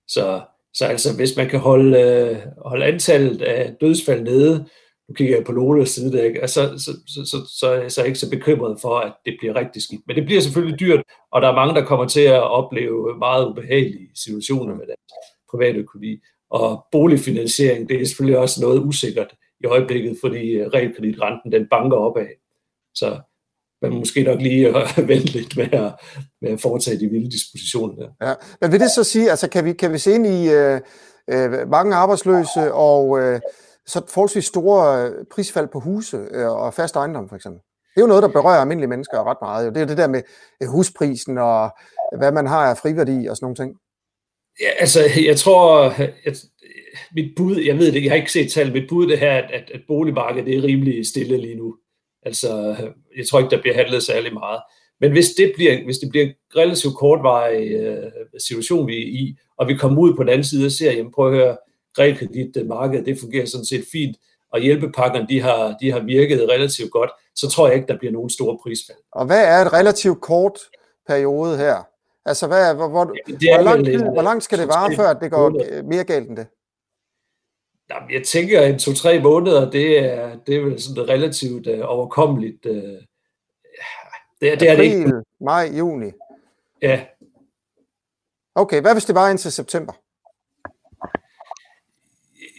[0.09, 0.40] Så,
[0.75, 4.64] så altså, hvis man kan holde, øh, holde antallet af dødsfald nede,
[5.09, 6.40] nu kigger jeg på Lolas side, der, ikke?
[6.40, 9.57] Altså, så, så, så, så, så er jeg ikke så bekymret for, at det bliver
[9.57, 10.01] rigtig skidt.
[10.07, 13.49] Men det bliver selvfølgelig dyrt, og der er mange, der kommer til at opleve meget
[13.49, 15.01] ubehagelige situationer med deres
[15.51, 16.21] private økonomi.
[16.51, 21.96] Og boligfinansiering, det er selvfølgelig også noget usikkert i øjeblikket, fordi øh, realkreditrenten den banker
[21.96, 22.27] opad.
[22.94, 23.20] Så
[23.83, 25.92] man må måske nok lige øh, vente lidt med at,
[26.40, 28.29] med at foretage de vilde dispositioner der.
[28.29, 28.35] Ja.
[28.61, 30.81] Men vil det så sige, altså kan vi, kan vi se ind i øh,
[31.31, 33.40] øh mange arbejdsløse og øh,
[33.87, 37.61] så forholdsvis store prisfald på huse og fast ejendom for eksempel?
[37.94, 39.75] Det er jo noget, der berører almindelige mennesker ret meget.
[39.75, 40.22] Det er det der med
[40.66, 41.70] husprisen og
[42.18, 43.77] hvad man har af friværdi og sådan nogle ting.
[44.60, 46.44] Ja, altså, jeg tror, at
[47.14, 49.50] mit bud, jeg ved det, jeg har ikke set tal, mit bud det her, at,
[49.50, 51.76] at, at boligmarkedet det er rimelig stille lige nu.
[52.22, 52.76] Altså,
[53.16, 54.60] jeg tror ikke, der bliver handlet særlig meget.
[55.00, 59.36] Men hvis det bliver, hvis det bliver en relativt kortvarig øh, situation, vi er i,
[59.58, 61.56] og vi kommer ud på den anden side og ser, jamen prøv at høre,
[61.98, 64.16] realkreditmarkedet, det fungerer sådan set fint,
[64.52, 68.12] og hjælpepakkerne, de har, de har virket relativt godt, så tror jeg ikke, der bliver
[68.12, 68.98] nogen store prisfald.
[69.12, 70.58] Og hvad er et relativt kort
[71.06, 71.91] periode her?
[72.24, 75.82] Altså, hvad, hvor, hvor, ja, hvor, langt, hvor langt skal det vare, før det går
[75.82, 76.46] mere galt end det?
[77.90, 82.66] Jamen, jeg tænker, at to-tre måneder, det er, det er vel sådan relativt uh, overkommeligt.
[82.66, 83.04] Uh, det,
[84.40, 85.12] det April, er det ikke.
[85.40, 86.11] maj, juni.
[86.82, 87.04] Ja.
[88.54, 89.92] Okay, hvad hvis det var indtil september?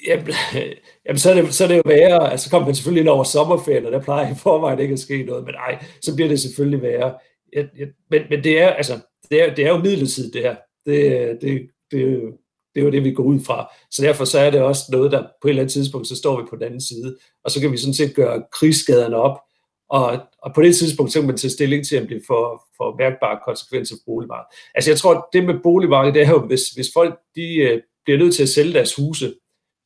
[0.07, 0.27] Jamen,
[1.05, 2.31] jamen så, er det, så er det jo værre.
[2.31, 4.99] Altså, så kommer man selvfølgelig ind over sommerferien, og der plejer i forvejen ikke at
[4.99, 7.17] ske noget, men nej, så bliver det selvfølgelig værre.
[7.53, 8.99] Jeg, jeg, men, men det er, altså,
[9.29, 10.55] det er, det er jo midlertidigt, det her.
[10.85, 12.33] Det, det, det,
[12.75, 13.73] det er jo det, vi går ud fra.
[13.91, 16.41] Så derfor så er det også noget, der på et eller andet tidspunkt, så står
[16.41, 19.39] vi på den anden side, og så kan vi sådan set gøre krigsskaderne op,
[19.89, 22.95] og, og på det tidspunkt, så kan man tage stilling til, om det får, får
[22.99, 24.59] mærkbare konsekvenser for boligmarkedet.
[24.75, 28.17] Altså jeg tror, det med boligmarkedet, det er jo, hvis, hvis folk de, øh, bliver
[28.17, 29.33] nødt til at sælge deres huse,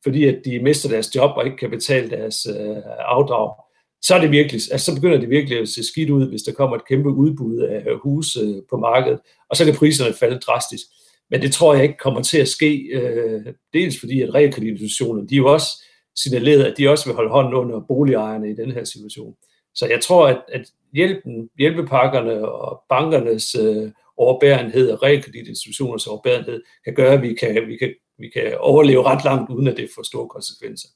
[0.04, 3.66] fordi at de mister deres job og ikke kan betale deres øh, afdrag,
[4.07, 6.51] så er det virkelig, altså så begynder det virkelig at se skidt ud, hvis der
[6.51, 10.85] kommer et kæmpe udbud af huse øh, på markedet, og så kan priserne falde drastisk.
[11.29, 15.35] Men det tror jeg ikke kommer til at ske, øh, dels fordi at realkreditinstitutionerne, de
[15.35, 15.67] er jo også
[16.15, 19.35] signaleret, at de også vil holde hånden under boligejerne i den her situation.
[19.75, 26.93] Så jeg tror, at, at hjælpen, hjælpepakkerne og bankernes øh, overbærenhed og realkreditinstitutioners overbærenhed kan
[26.93, 30.03] gøre, at vi kan, vi, kan, vi kan overleve ret langt, uden at det får
[30.03, 30.87] store konsekvenser.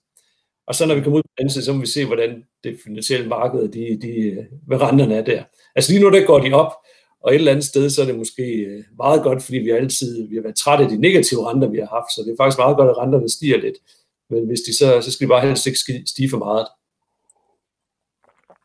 [0.67, 2.80] Og så når vi kommer ud på den side, så må vi se, hvordan det
[2.84, 5.43] finansielle marked, de, de, hvad renterne er der.
[5.76, 6.71] Altså lige nu, der går de op,
[7.24, 10.28] og et eller andet sted, så er det måske øh, meget godt, fordi vi altid
[10.28, 12.58] vi har været trætte af de negative renter, vi har haft, så det er faktisk
[12.58, 13.78] meget godt, at renterne stiger lidt.
[14.30, 16.67] Men hvis de så, så skal de bare helst ikke stige for meget.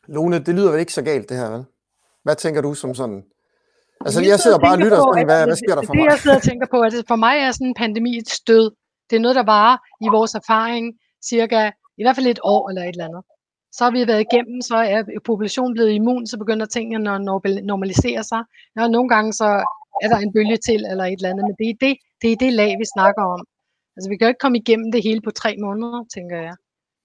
[0.07, 1.65] Lone, det lyder vel ikke så galt det her, vel?
[2.23, 3.23] Hvad tænker du som sådan?
[4.05, 6.05] Altså, jeg, jeg sidder bare og lytter og hvad, hvad sker der for det, mig?
[6.05, 8.71] Det, jeg sidder og tænker på, at for mig er sådan en pandemi et stød.
[9.09, 10.85] Det er noget, der varer i vores erfaring
[11.29, 13.23] cirka, i hvert fald et år eller et eller andet.
[13.71, 17.21] Så har vi været igennem, så er populationen blevet immun, så begynder tingene at
[17.71, 18.41] normalisere sig.
[18.77, 19.47] Ja, nogle gange så
[20.03, 22.35] er der en bølge til eller et eller andet, men det er det, det, er
[22.35, 23.41] det lag, vi snakker om.
[23.95, 26.55] Altså, vi kan jo ikke komme igennem det hele på tre måneder, tænker jeg.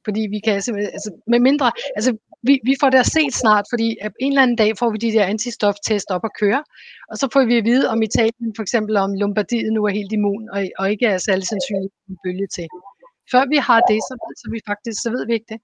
[0.04, 2.12] Fordi vi kan simpelthen, altså med mindre, altså
[2.48, 3.86] vi, vi får det at se snart, fordi
[4.20, 6.62] en eller anden dag får vi de der antistoftest op at køre,
[7.10, 10.12] og så får vi at vide om Italien for eksempel, om Lombardiet nu er helt
[10.12, 12.68] immun, og, og ikke er særlig sandsynligt en bølge til.
[13.32, 15.60] Før vi har det, så, så, vi faktisk, så ved vi ikke det.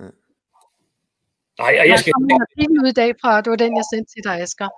[0.00, 0.08] Ja.
[1.60, 2.12] Nej, jeg skal...
[2.12, 4.70] Der kom en ud i dag fra, det var den, jeg sendte til dig, Asger,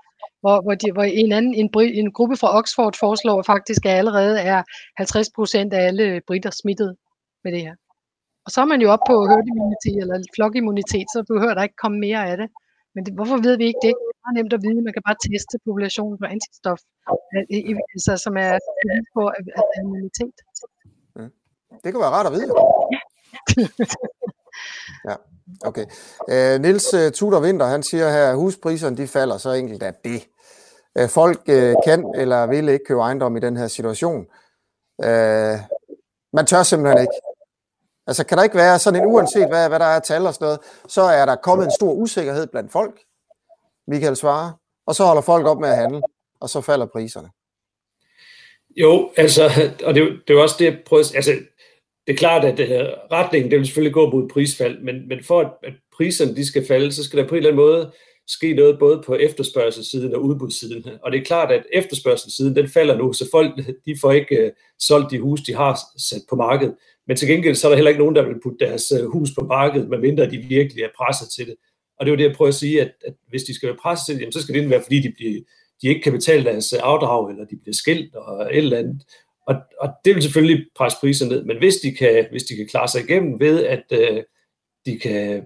[0.42, 1.68] hvor, hvor, de, hvor en anden, en,
[2.00, 4.60] en gruppe fra Oxford foreslår faktisk, at allerede er
[4.96, 6.90] 50 procent af alle britter smittet
[7.44, 7.74] med det her.
[8.44, 11.82] Og så er man jo op på herd immunity eller flokimmunitet, så behøver der ikke
[11.84, 12.48] komme mere af det.
[12.94, 13.94] Men det, hvorfor ved vi ikke det?
[14.00, 16.80] Det er nemt at vide, man kan bare teste populationen på antistof,
[17.94, 18.52] altså, som er
[19.14, 20.36] på at, at immunitet.
[21.84, 22.54] Det kan være rart at vide.
[23.56, 23.68] Ja.
[25.10, 25.16] ja.
[25.64, 25.84] Okay.
[26.28, 29.94] Uh, Nils uh, Tudor Winter, han siger her, at huspriserne de falder så enkelt af
[29.94, 30.28] det.
[31.00, 34.26] Uh, folk uh, kan eller vil ikke købe ejendom i den her situation.
[34.98, 35.58] Uh,
[36.32, 37.20] man tør simpelthen ikke.
[38.06, 40.44] Altså kan der ikke være sådan en, uanset hvad, hvad der er tal og sådan
[40.44, 43.00] noget, så er der kommet en stor usikkerhed blandt folk,
[43.86, 44.52] Michael svarer,
[44.86, 46.02] og så holder folk op med at handle,
[46.40, 47.30] og så falder priserne.
[48.76, 49.44] Jo, altså,
[49.84, 51.32] og det, det er også det, jeg prøver, altså,
[52.06, 55.40] det er klart, at uh, retningen, det vil selvfølgelig gå mod prisfald, men, men for
[55.40, 57.92] at, at priserne de skal falde, så skal der på en eller anden måde
[58.28, 60.84] ske noget både på efterspørgselssiden og udbudssiden.
[61.02, 64.50] Og det er klart, at efterspørgselssiden, den falder nu, så folk, de får ikke uh,
[64.78, 66.74] solgt de hus, de har sat på markedet.
[67.06, 69.30] Men til gengæld så er der heller ikke nogen, der vil putte deres øh, hus
[69.38, 71.54] på markedet, medmindre de virkelig er presset til det.
[71.98, 73.76] Og det er jo det, jeg prøver at sige, at, at hvis de skal være
[73.82, 75.40] presset til det, jamen, så skal det ikke være, fordi de, bliver,
[75.82, 79.02] de ikke kan betale deres øh, afdrag, eller de bliver skilt og et eller andet.
[79.46, 81.44] Og, og det vil selvfølgelig presse priser ned.
[81.44, 84.22] Men hvis de kan, hvis de kan klare sig igennem ved, at øh,
[84.86, 85.42] de kan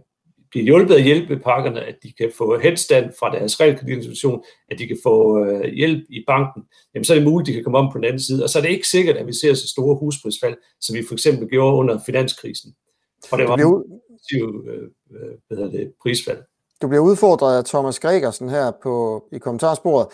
[0.50, 4.98] blive hjulpet af hjælpepakkerne, at de kan få henstand fra deres realkreditinstitution, at de kan
[5.02, 6.62] få øh, hjælp i banken,
[6.94, 8.44] jamen så er det muligt, at de kan komme om på den anden side.
[8.44, 11.14] Og så er det ikke sikkert, at vi ser så store husprisfald, som vi for
[11.14, 12.74] eksempel gjorde under finanskrisen.
[13.32, 13.85] Og det var en
[14.35, 14.48] øh,
[15.11, 16.38] øh, hvad hedder det, prisfald.
[16.82, 20.06] Du bliver udfordret af Thomas Gregersen her på, i kommentarsporet,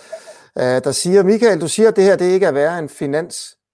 [0.59, 2.89] øh, der siger, Michael, du siger, at det her det ikke er værre end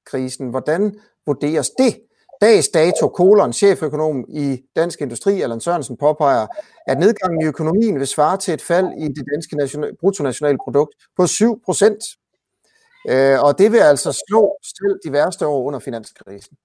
[0.09, 0.51] finanskrisen.
[0.51, 2.01] Hvordan vurderes det?
[2.41, 6.47] Dags dato, kolon, cheføkonom i Dansk Industri, Allan Sørensen, påpeger,
[6.87, 11.27] at nedgangen i økonomien vil svare til et fald i det danske national, bruttonationalprodukt på
[11.27, 12.05] 7 procent.
[13.09, 16.57] Øh, og det vil altså slå selv de værste år under finanskrisen.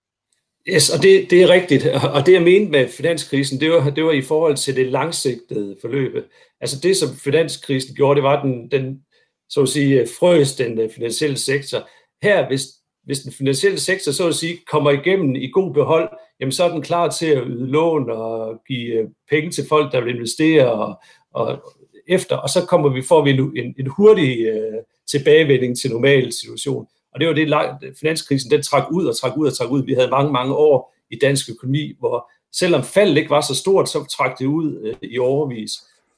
[0.67, 1.86] Yes, og det, det er rigtigt.
[2.15, 5.77] Og det jeg mente med finanskrisen, det var, det var i forhold til det langsigtede
[5.82, 6.25] forløb.
[6.62, 9.03] Altså det, som finanskrisen gjorde, det var den, den
[9.49, 11.89] så at sige, frøs den øh, finansielle sektor.
[12.21, 12.62] Her, hvis
[13.03, 16.69] hvis den finansielle sektor så at sige kommer igennem i god behold, jamen så er
[16.69, 20.71] den klar til at yde lån og give øh, penge til folk, der vil investere
[20.71, 21.01] og,
[21.33, 21.63] og
[22.07, 24.79] efter, og så kommer vi, får vi en, en, en hurtig uh,
[25.11, 26.87] tilbagevending til normal situation.
[27.13, 29.85] Og det var det, finanskrisen den trak ud og trak ud og trak ud.
[29.85, 33.89] Vi havde mange, mange år i dansk økonomi, hvor selvom faldet ikke var så stort,
[33.89, 35.71] så trak det ud uh, i overvis.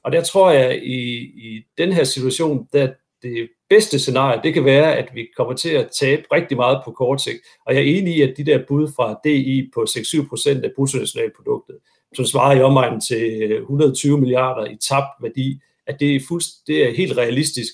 [0.04, 4.64] Og der tror jeg, i, i den her situation, der det bedste scenarie, det kan
[4.64, 7.38] være, at vi kommer til at tabe rigtig meget på kort sigt.
[7.66, 11.76] Og jeg er enig i, at de der bud fra DI på 6-7% af bruttonationalproduktet,
[12.14, 16.66] som svarer i omegnen til øh, 120 milliarder i tabt værdi, at det er, fuldst,
[16.66, 17.72] det er helt realistisk.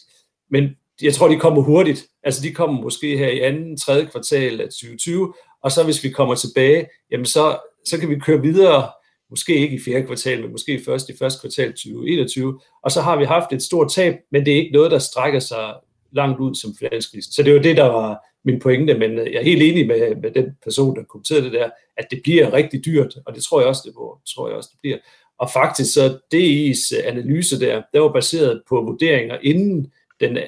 [0.50, 0.70] Men
[1.02, 2.06] jeg tror, de kommer hurtigt.
[2.22, 6.10] Altså, de kommer måske her i anden, tredje kvartal af 2020, og så hvis vi
[6.10, 8.88] kommer tilbage, jamen så, så kan vi køre videre,
[9.32, 13.16] måske ikke i fjerde kvartal, men måske først i første kvartal 2021, og så har
[13.16, 15.74] vi haft et stort tab, men det er ikke noget, der strækker sig
[16.12, 17.32] langt ud som finanskrisen.
[17.32, 20.16] Så det var det, der var min pointe, men øh, jeg er helt enig med,
[20.16, 23.60] med den person, der kommenterede det der, at det bliver rigtig dyrt, og det tror
[23.60, 24.98] jeg også, det, var, tror jeg også, det bliver.
[25.38, 30.38] Og faktisk så DI's øh, analyse der, der var baseret på vurderinger inden den,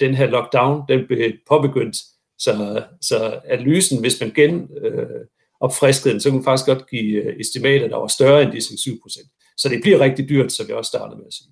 [0.00, 1.96] den her lockdown, den blev påbegyndt.
[2.38, 5.06] Så, så analysen, hvis man gen øh,
[5.60, 9.54] opfriskede den, så kunne faktisk godt give øh, estimater, der var større end de 6-7%
[9.56, 11.50] Så det bliver rigtig dyrt, som vi også startede med at sige.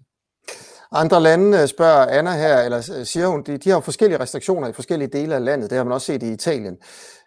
[0.93, 4.69] Andre lande øh, spørger Anna her, eller øh, siger hun, de, de har forskellige restriktioner
[4.69, 5.71] i forskellige dele af landet.
[5.71, 6.77] Det har man også set i Italien.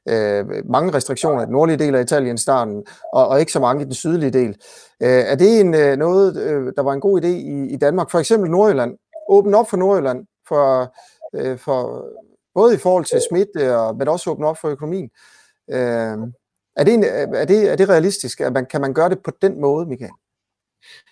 [0.10, 3.82] Øh, mange restriktioner i den nordlige del af Italien starten, og, og ikke så mange
[3.82, 4.50] i den sydlige del.
[5.04, 6.36] Øh, er det en, noget,
[6.76, 8.12] der var en god idé i, i Danmark?
[8.12, 8.98] For eksempel Nordjylland.
[9.30, 10.96] Åbne op for Nordjylland, for,
[11.36, 12.06] øh, for,
[12.56, 15.10] både i forhold til smitte, og, men også åbne op for økonomien.
[15.72, 16.18] Øh,
[16.76, 18.42] er, det en, er, det, er det realistisk?
[18.42, 20.12] At man, kan man gøre det på den måde, Michael?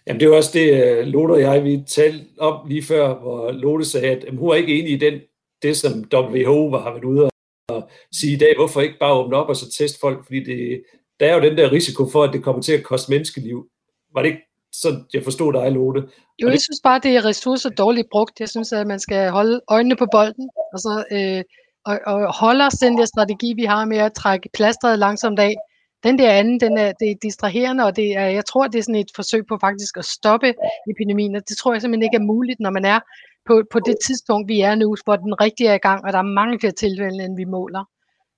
[0.08, 3.52] Jamen det er også det, øh, Lotte og jeg, vi talte om lige før, hvor
[3.52, 5.20] Lotte sagde, at jamen, hun er ikke enig i den,
[5.62, 7.30] det, som WHO har været ude
[7.70, 10.84] og sige i dag, hvorfor ikke bare åbne op og så teste folk, fordi det,
[11.20, 13.70] der er jo den der risiko for, at det kommer til at koste menneskeliv.
[14.14, 16.02] Var det ikke så jeg forstod dig, Lotte.
[16.42, 18.40] Jo, jeg synes bare, det er ressourcer dårligt brugt.
[18.40, 21.44] Jeg synes, at man skal holde øjnene på bolden, og så øh,
[21.86, 25.56] og, og holde os den der strategi, vi har med at trække plasteret langsomt af.
[26.04, 28.84] Den der anden, den er, det er distraherende, og det er, jeg tror, det er
[28.84, 30.54] sådan et forsøg på faktisk at stoppe
[30.92, 33.00] epidemien, og det tror jeg simpelthen ikke er muligt, når man er
[33.48, 36.20] på, på det tidspunkt, vi er nu, hvor den rigtig er i gang, og der
[36.20, 37.84] er mange flere tilfælde, end vi måler.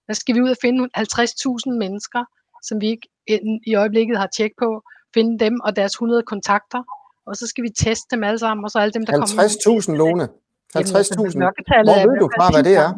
[0.08, 2.21] Der skal vi ud og finde 50.000 mennesker,
[2.63, 3.08] som vi ikke
[3.67, 4.82] i øjeblikket har tjek på,
[5.13, 6.82] finde dem og deres 100 kontakter,
[7.27, 9.82] og så skal vi teste dem alle sammen, og så alle dem, der 50 kommer...
[9.82, 10.23] 50.000, Lone.
[10.23, 10.84] 50.000.
[11.88, 12.89] Hvor ved du fra, hvad det er?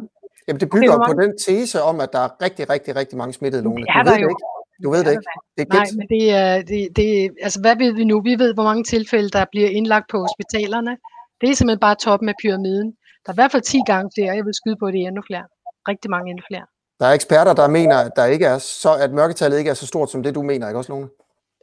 [0.47, 3.33] Jamen, det bygger okay, på den tese om, at der er rigtig, rigtig, rigtig mange
[3.33, 3.85] smittede, Lone.
[3.85, 4.35] Du ved det ikke.
[4.83, 5.23] Du ved det ikke.
[5.57, 8.21] Det er Nej, men det er, det, det, altså hvad ved vi nu?
[8.21, 10.97] Vi ved, hvor mange tilfælde, der bliver indlagt på hospitalerne.
[11.41, 12.87] Det er simpelthen bare toppen af pyramiden.
[13.23, 14.35] Der er i hvert fald 10 gange flere.
[14.35, 15.45] Jeg vil skyde på, at det er endnu flere.
[15.87, 16.65] Rigtig mange endnu flere.
[16.99, 19.87] Der er eksperter, der mener, at, der ikke er så, at mørketallet ikke er så
[19.87, 21.09] stort, som det du mener, ikke også, Lone?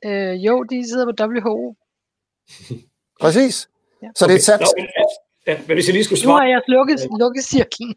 [0.05, 1.75] Øh, jo, de sidder på WHO.
[3.21, 3.69] Præcis.
[4.03, 4.09] Ja.
[4.17, 4.61] Så det er sat.
[5.47, 6.35] Ja, men hvis jeg lige skulle svare...
[6.35, 7.95] Nu har jeg lukket, lukket cirklen.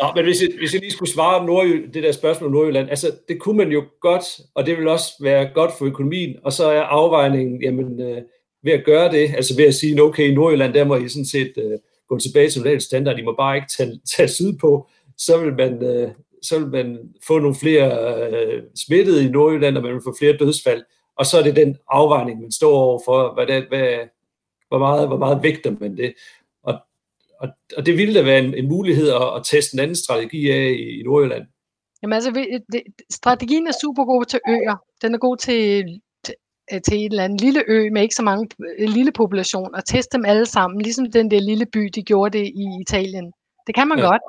[0.00, 2.52] Nå, men hvis jeg, hvis jeg lige skulle svare om Nordjylland, det der spørgsmål om
[2.52, 6.36] Nordjylland, altså det kunne man jo godt, og det vil også være godt for økonomien,
[6.44, 8.22] og så er afvejningen, jamen øh,
[8.64, 11.26] ved at gøre det, altså ved at sige, okay, i Nordjylland, der må I sådan
[11.26, 11.78] set øh,
[12.08, 15.54] gå tilbage til normalt standard, I må bare ikke tage, tage syd på, så vil
[15.54, 16.08] man, øh,
[16.42, 17.88] så vil man få nogle flere
[18.30, 20.82] øh, smittede i Nordjylland, og man vil få flere dødsfald.
[21.16, 23.98] Og så er det den afvejning, man står over for, hvad det, hvad,
[24.70, 26.14] hvor, meget, hvor meget vægter man det.
[26.62, 26.74] Og,
[27.40, 30.50] og, og det ville da være en, en mulighed at, at teste en anden strategi
[30.50, 31.46] af i, i Nordjylland.
[32.02, 32.30] Jamen altså,
[32.72, 34.76] det, strategien er super god til øer.
[35.02, 35.84] Den er god til,
[36.24, 36.34] til,
[36.86, 40.16] til en eller anden lille ø med ikke så mange en lille population, og teste
[40.16, 43.32] dem alle sammen, ligesom den der lille by, de gjorde det i Italien.
[43.66, 44.04] Det kan man ja.
[44.04, 44.22] godt.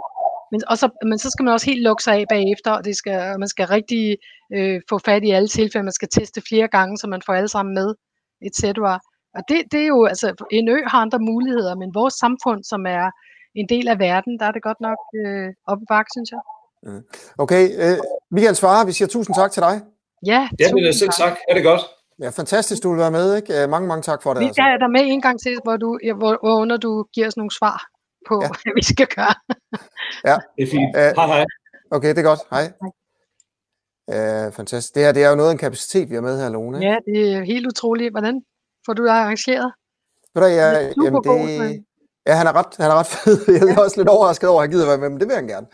[0.51, 2.95] Men, og så, men så skal man også helt lukke sig af bagefter, og det
[2.95, 4.17] skal, man skal rigtig
[4.55, 5.83] øh, få fat i alle tilfælde.
[5.83, 7.95] Man skal teste flere gange, så man får alle sammen med,
[8.41, 8.63] etc.
[9.35, 12.85] Og det, det er jo, altså, en ø har andre muligheder, men vores samfund, som
[12.85, 13.11] er
[13.55, 16.41] en del af verden, der er det godt nok øh, op i bakke, synes jeg.
[17.37, 17.97] Okay, øh,
[18.31, 19.81] Michael Svare, vi siger tusind tak til dig.
[20.25, 21.37] Ja, ja men selv tak.
[21.49, 21.81] Er det godt?
[22.21, 23.67] Ja, fantastisk, du vil være med, ikke?
[23.67, 24.39] Mange, mange tak for det.
[24.41, 24.85] Vi skal altså.
[24.85, 27.77] dig med en gang til, hvor, du, hvor, hvor under du giver os nogle svar
[28.27, 28.47] på, ja.
[28.47, 29.35] hvad vi skal gøre.
[30.29, 30.37] ja.
[30.55, 30.95] Det er fint.
[30.95, 31.45] Uh, hej hej.
[31.91, 32.39] Okay, det er godt.
[32.49, 32.65] Hej.
[32.81, 32.91] hej.
[34.47, 34.95] Uh, fantastisk.
[34.95, 36.77] Det her det er jo noget af en kapacitet, vi har med her, Lone.
[36.79, 38.13] Ja, det er helt utroligt.
[38.13, 38.43] Hvordan
[38.85, 39.69] får du det arrangeret?
[40.33, 41.85] Ved du, jeg, jamen det,
[42.27, 43.37] ja, han er ret, han er ret fed.
[43.55, 43.83] Jeg er ja.
[43.85, 45.67] også lidt overrasket over, at han gider være med, men det vil han gerne.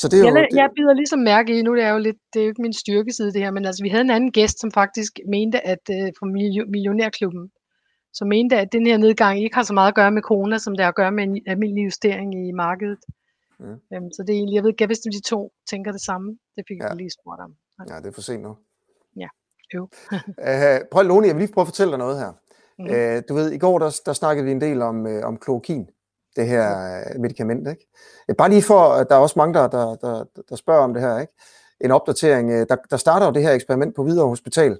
[0.00, 0.56] Så det er jeg, jo, det...
[0.60, 2.72] jeg bider ligesom mærke i, nu det er jo lidt, det er jo ikke min
[2.82, 6.08] styrkeside det her, men altså vi havde en anden gæst, som faktisk mente, at uh,
[6.18, 6.26] fra
[6.74, 7.44] Millionærklubben,
[8.12, 10.72] som mente, at den her nedgang ikke har så meget at gøre med corona, som
[10.76, 12.98] det har at gøre med en almindelig justering i markedet.
[13.60, 13.78] Mm.
[13.92, 16.28] Øhm, så det er egentlig, jeg ved ikke, hvis de to tænker det samme.
[16.56, 16.86] Det fik ja.
[16.86, 17.52] jeg lige spurgt om.
[17.90, 18.56] Ja, det er for sent nu.
[19.74, 19.88] Jo.
[20.12, 22.32] uh, prøv Lone, jeg vil lige prøve at fortælle dig noget her.
[22.78, 22.84] Mm.
[22.84, 25.88] Uh, du ved, i går der, der snakkede vi en del om, uh, om klokin,
[26.36, 27.68] det her uh, medicament.
[27.68, 27.86] Ikke?
[28.28, 30.94] Uh, bare lige for, at der er også mange, der, der, der, der spørger om
[30.94, 31.18] det her.
[31.18, 31.32] Ikke?
[31.80, 32.48] En opdatering.
[32.48, 34.78] Uh, der, der starter jo det her eksperiment på Hvidovre Hospital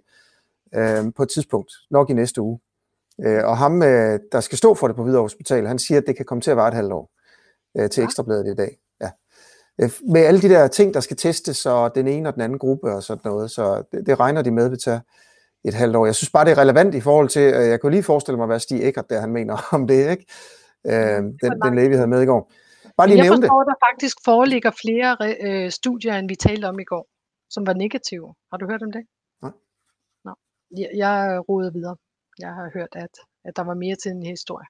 [0.76, 2.61] uh, på et tidspunkt, nok i næste uge.
[3.20, 6.07] Øh, og ham, øh, der skal stå for det på Hvidovre Hospital, han siger, at
[6.07, 7.11] det kan komme til at vare et halvt år
[7.78, 8.07] øh, til ja.
[8.07, 8.78] Ekstrabladet i dag.
[9.80, 12.58] Øh, med alle de der ting, der skal testes, og den ene og den anden
[12.58, 15.00] gruppe og sådan noget, så det, det regner de med, vi tager
[15.64, 16.06] et halvt år.
[16.06, 18.46] Jeg synes bare, det er relevant i forhold til, øh, jeg kunne lige forestille mig,
[18.46, 20.26] hvad Stig Eckert der han mener om det, ikke?
[20.87, 22.52] Øh, den, den læge, vi havde med i går.
[22.96, 23.66] Bare lige jeg nævne forstår, det.
[23.72, 25.10] der faktisk foreligger flere
[25.46, 27.06] øh, studier, end vi talte om i går,
[27.50, 28.34] som var negative.
[28.50, 29.04] Har du hørt om det?
[29.42, 29.52] Nej.
[30.24, 30.32] Nå.
[30.80, 31.96] Jeg, jeg råder videre.
[32.38, 34.66] Jeg har hørt, at, at der var mere til en historie.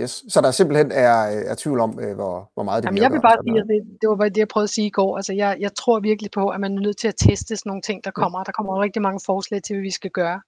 [0.00, 0.24] Yes.
[0.28, 1.16] Så der simpelthen er,
[1.50, 3.04] er tvivl om, øh, hvor, hvor meget det Jamen, virker.
[3.04, 5.16] Jeg vil bare sige, at det, det var det, jeg prøvede at sige i går.
[5.16, 7.82] Altså, jeg, jeg tror virkelig på, at man er nødt til at teste sådan nogle
[7.82, 8.38] ting, der kommer.
[8.38, 8.44] Ja.
[8.44, 10.40] Der kommer rigtig mange forslag til, hvad vi skal gøre.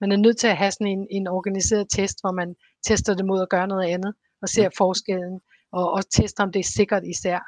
[0.00, 2.54] Man er nødt til at have sådan en, en organiseret test, hvor man
[2.86, 4.68] tester det mod at gøre noget andet, og ser ja.
[4.78, 5.40] forskellen,
[5.72, 7.38] og, og tester, om det er sikkert især.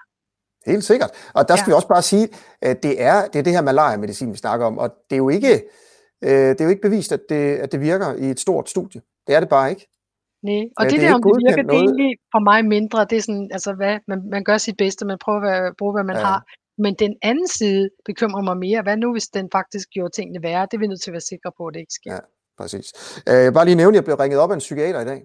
[0.67, 1.11] Helt sikkert.
[1.35, 1.73] Og der skal ja.
[1.73, 2.29] vi også bare sige,
[2.63, 5.29] at det er det, er det her malaria-medicin, vi snakker om, og det er jo
[5.29, 5.63] ikke,
[6.25, 9.01] øh, det er jo ikke bevist, at det, at det virker i et stort studie.
[9.27, 9.94] Det er det bare ikke.
[10.49, 11.71] Nej, og det, det der, om det virker, noget.
[11.71, 12.99] det er egentlig for mig mindre.
[13.11, 16.05] Det er sådan, altså hvad, man, man gør sit bedste, man prøver at bruge, hvad
[16.05, 16.25] man ja.
[16.25, 16.39] har.
[16.79, 18.83] Men den anden side bekymrer mig mere.
[18.83, 20.67] Hvad nu, hvis den faktisk gjorde tingene værre?
[20.71, 22.13] Det er vi nødt til at være sikre på, at det ikke sker.
[22.13, 22.19] Ja,
[22.59, 22.87] præcis.
[23.29, 25.23] Øh, bare lige nævne, jeg blev ringet op af en psykiater i dag,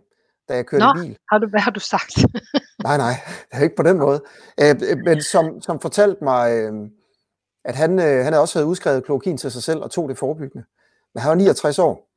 [0.49, 1.17] da jeg kørte Nå, bil.
[1.31, 2.13] Har du, hvad har du sagt?
[2.87, 3.13] nej, nej,
[3.51, 4.19] det er ikke på den måde.
[4.61, 6.73] Øh, men som, som fortalte mig, øh,
[7.65, 10.65] at han, han havde også været udskrevet klokin til sig selv og tog det forebyggende.
[11.13, 12.09] Men han var 69 år.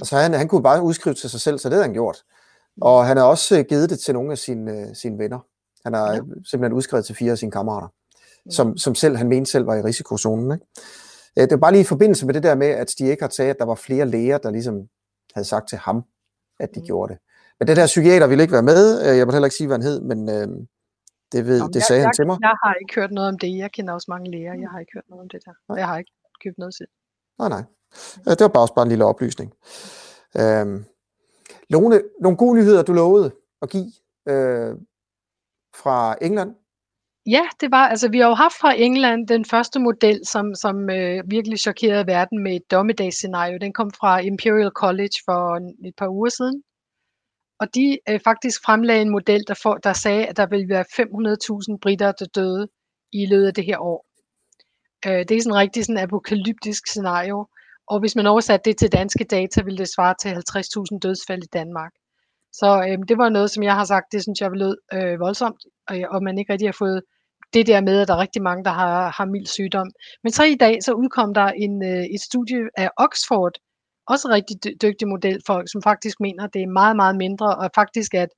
[0.00, 2.22] Og så han, han kunne bare udskrive til sig selv, så det havde han gjort.
[2.80, 5.38] Og han har også øh, givet det til nogle af sine, øh, sine venner.
[5.84, 6.20] Han har ja.
[6.50, 7.88] simpelthen udskrevet til fire af sine kammerater,
[8.46, 8.50] ja.
[8.50, 10.52] som, som selv han mente selv var i risikozonen.
[10.52, 10.66] Ikke?
[11.38, 13.50] Øh, det var bare lige i forbindelse med det der med, at Stig Eckert sagde,
[13.50, 14.74] at der var flere læger, der ligesom
[15.34, 16.04] havde sagt til ham,
[16.60, 16.86] at de mm.
[16.86, 17.20] gjorde det.
[17.58, 19.00] Men det der psykiater ville ikke være med.
[19.00, 20.48] Jeg må heller ikke sige, hvad han hed, men øh,
[21.32, 22.38] det, ved, Nå, det sagde jeg, han til mig.
[22.40, 23.56] Jeg har ikke hørt noget om det.
[23.56, 24.54] Jeg kender også mange læger.
[24.54, 25.52] Jeg har ikke hørt noget om det der.
[25.68, 26.12] Og jeg har ikke
[26.44, 26.88] købt noget selv.
[27.38, 27.62] Nej, nej.
[28.24, 29.52] Det var bare også bare en lille oplysning.
[30.40, 30.84] Øhm,
[31.70, 33.92] Lone, nogle gode nyheder, du lovede at give
[34.28, 34.74] øh,
[35.74, 36.54] fra England?
[37.26, 40.90] Ja, det var, altså vi har jo haft fra England den første model, som, som
[40.90, 43.58] øh, virkelig chokerede verden med et dommedagsscenario.
[43.58, 46.62] Den kom fra Imperial College for et par uger siden.
[47.60, 50.84] Og de øh, faktisk fremlagde en model, der, for, der sagde, at der ville være
[51.72, 52.68] 500.000 britter, der døde
[53.12, 54.06] i løbet af det her år.
[55.06, 57.46] Øh, det er sådan en rigtig sådan apokalyptisk scenario.
[57.88, 61.52] Og hvis man oversatte det til danske data, ville det svare til 50.000 dødsfald i
[61.52, 61.92] Danmark.
[62.52, 65.60] Så øhm, det var noget, som jeg har sagt, det synes jeg lød øh, voldsomt,
[65.88, 67.02] og, og man ikke rigtig har fået
[67.54, 69.88] det der med, at der er rigtig mange, der har, har mild sygdom.
[70.22, 73.52] Men så i dag, så udkom der en, øh, et studie af Oxford,
[74.06, 78.14] også rigtig dygtig modelfolk, som faktisk mener, at det er meget, meget mindre, og faktisk
[78.14, 78.28] at,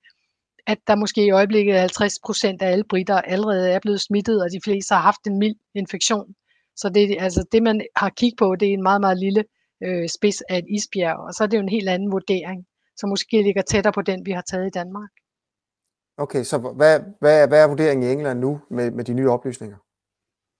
[0.67, 4.49] at der måske i øjeblikket 50 procent af alle britter allerede er blevet smittet, og
[4.51, 6.35] de fleste har haft en mild infektion.
[6.77, 9.45] Så det, altså det, man har kigget på, det er en meget, meget lille
[9.85, 13.09] øh, spids af et isbjerg, og så er det jo en helt anden vurdering, som
[13.09, 15.11] måske ligger tættere på den, vi har taget i Danmark.
[16.19, 19.77] Okay, så hvad, hvad, hvad er vurderingen i England nu med, med de nye oplysninger?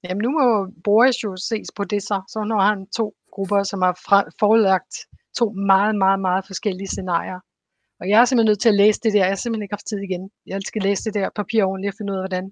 [0.05, 2.23] Jamen nu må Boris jo ses på det så.
[2.29, 3.95] Så nu har han to grupper, som har
[4.41, 4.95] forelagt
[5.39, 7.41] to meget, meget, meget forskellige scenarier.
[8.01, 9.19] Og jeg er simpelthen nødt til at læse det der.
[9.19, 10.31] Jeg har simpelthen ikke haft tid igen.
[10.47, 12.47] Jeg skal læse det der papir ordentligt og finde ud af, hvordan,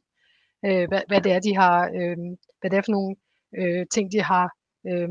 [0.67, 2.17] øh, hvad, hvad det er, de har, øh,
[2.61, 3.17] hvad det er for nogle
[3.59, 4.47] øh, ting, de har
[4.87, 5.09] øh,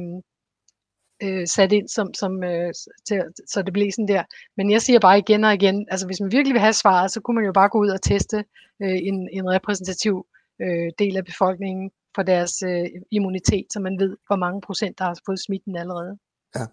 [1.23, 2.73] øh, sat ind, som, som, øh,
[3.07, 4.23] til, så det bliver sådan der.
[4.57, 7.21] Men jeg siger bare igen og igen, altså hvis man virkelig vil have svaret, så
[7.21, 8.37] kunne man jo bare gå ud og teste
[8.83, 10.25] øh, en, en repræsentativ
[10.61, 15.05] øh, del af befolkningen for deres øh, immunitet, så man ved, hvor mange procent, der
[15.05, 16.17] har fået smitten allerede.
[16.55, 16.65] Ja.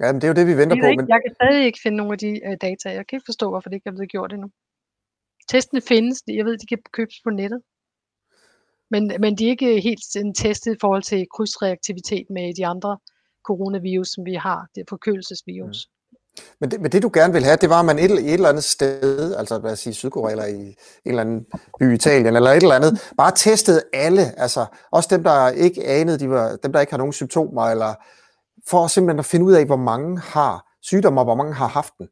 [0.00, 0.88] Ja, men det er jo det, vi venter jeg på.
[0.88, 1.08] Ikke, men...
[1.08, 2.86] Jeg kan stadig ikke finde nogle af de øh, data.
[2.98, 4.48] Jeg kan ikke forstå, hvorfor det ikke er blevet gjort endnu.
[5.48, 6.22] Testene findes.
[6.28, 7.60] Jeg ved, de kan købes på nettet.
[8.90, 10.00] Men, men de er ikke helt
[10.36, 12.98] testet i forhold til krydsreaktivitet med de andre
[13.44, 14.66] coronavirus, som vi har.
[14.74, 15.88] Det forkølelsesvirus.
[15.88, 16.00] Mm.
[16.60, 18.48] Men det, men det du gerne vil have, det var, at man et, et eller
[18.48, 20.74] andet sted, altså hvad sige, Sydkorea eller i en
[21.04, 21.46] eller anden
[21.78, 25.86] by i Italien eller et eller andet, bare testede alle, altså også dem, der ikke
[25.86, 27.94] anede, de var, dem, der ikke har nogen symptomer, eller
[28.68, 31.92] for simpelthen at finde ud af, hvor mange har sygdomme, og hvor mange har haft
[31.98, 32.08] den.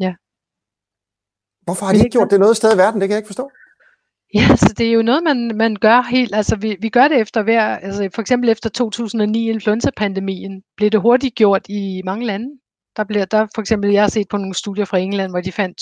[0.00, 0.14] Ja.
[1.64, 3.00] Hvorfor har de ikke gjort det noget sted i verden?
[3.00, 3.50] Det kan jeg ikke forstå.
[4.34, 7.08] Ja, så altså, det er jo noget, man, man gør helt, altså vi, vi gør
[7.08, 12.26] det efter hver, altså for eksempel efter 2009 influenza-pandemien, blev det hurtigt gjort i mange
[12.26, 12.48] lande.
[12.96, 15.52] Der bliver der for eksempel, jeg har set på nogle studier fra England, hvor de
[15.52, 15.80] fandt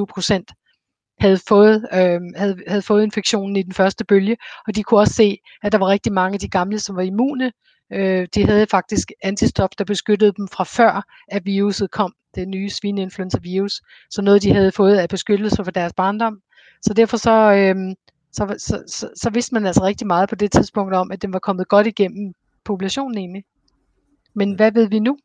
[0.00, 0.52] 20-25 procent
[1.20, 5.14] havde fået, øh, havde, havde fået infektionen i den første bølge, og de kunne også
[5.14, 7.52] se, at der var rigtig mange af de gamle, som var immune.
[7.92, 12.70] Øh, de havde faktisk antistof, der beskyttede dem fra før, at viruset kom, det nye
[12.70, 13.72] svineinfluenza-virus.
[14.10, 16.38] Så noget, de havde fået af beskyttelse for deres barndom.
[16.82, 17.94] Så derfor så, øhm,
[18.32, 21.32] så, så, så, så vidste man altså rigtig meget på det tidspunkt om, at den
[21.32, 23.44] var kommet godt igennem populationen egentlig.
[24.34, 25.18] Men hvad ved vi nu?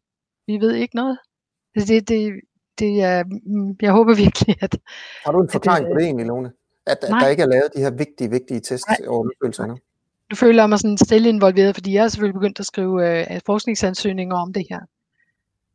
[0.47, 1.17] Vi ved ikke noget.
[1.75, 2.33] Altså, det, det,
[2.79, 4.77] det er, mm, jeg håber virkelig, at...
[5.25, 6.51] Har du en forklaring på det egentlig, Lone?
[6.85, 9.77] At, at der ikke er lavet de her vigtige, vigtige tests og undersøgelser nu?
[10.29, 13.41] Nu føler jeg mig sådan stille involveret, fordi jeg er selvfølgelig begyndt at skrive øh,
[13.45, 14.79] forskningsansøgninger om det her.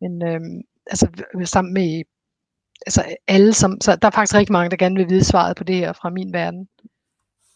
[0.01, 0.41] Men øh,
[0.87, 1.09] altså
[1.45, 2.03] sammen med
[2.87, 5.65] altså alle, som, så der er faktisk rigtig mange, der gerne vil vide svaret på
[5.65, 6.69] det her fra min verden.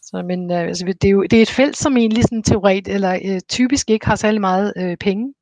[0.01, 2.87] Så, men øh, altså, det, er jo, det er et felt, som egentlig sådan teoret,
[2.87, 5.33] eller øh, typisk ikke har særlig meget øh, penge.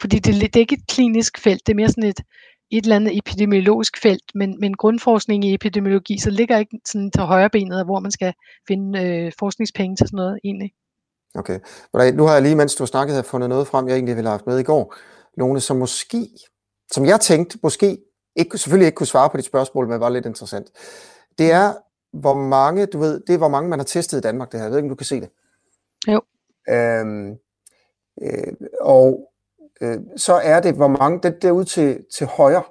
[0.00, 2.20] Fordi det, det er ikke et klinisk felt, det er mere sådan et,
[2.70, 7.22] et eller andet epidemiologisk felt, men, men grundforskning i epidemiologi, så ligger ikke sådan til
[7.22, 8.32] højre benet, hvor man skal
[8.68, 10.72] finde øh, forskningspenge til sådan noget egentlig.
[11.34, 11.58] Okay.
[12.14, 14.28] Nu har jeg lige, mens du har snakket, har fundet noget frem, jeg egentlig ville
[14.28, 14.94] have haft med i går.
[15.36, 16.28] Nogle, som måske,
[16.92, 17.98] som jeg tænkte, måske
[18.38, 20.70] ikke, selvfølgelig ikke kunne svare på dit spørgsmål, men var lidt interessant.
[21.38, 21.74] Det er,
[22.12, 24.64] hvor mange, du ved, det er, hvor mange man har testet i Danmark, det her.
[24.64, 25.30] Jeg ved ikke, om du kan se det.
[26.08, 26.20] Jo.
[26.68, 27.36] Øhm,
[28.22, 29.30] øh, og
[29.80, 32.62] øh, så er det, hvor mange, det der ud til, til højre,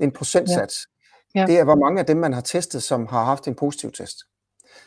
[0.00, 0.86] en procentsats,
[1.34, 1.40] ja.
[1.40, 1.46] Ja.
[1.46, 4.16] det er, hvor mange af dem, man har testet, som har haft en positiv test.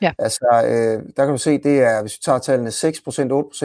[0.01, 0.13] Ja.
[0.19, 2.73] Altså, øh, der kan du se, det er, hvis vi tager tallene 6%,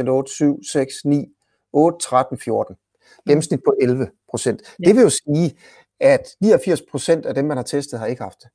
[0.04, 1.26] 8%, 8, 7, 6, 9,
[1.72, 2.76] 8, 13, 14.
[3.26, 4.62] Gennemsnit på 11 procent.
[4.80, 4.88] Ja.
[4.88, 5.58] Det vil jo sige,
[6.00, 8.50] at 89 procent af dem, man har testet, har ikke haft det.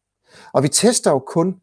[0.53, 1.61] Og vi tester jo kun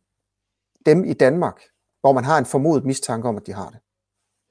[0.86, 1.60] dem i Danmark,
[2.00, 3.78] hvor man har en formodet mistanke om, at de har det.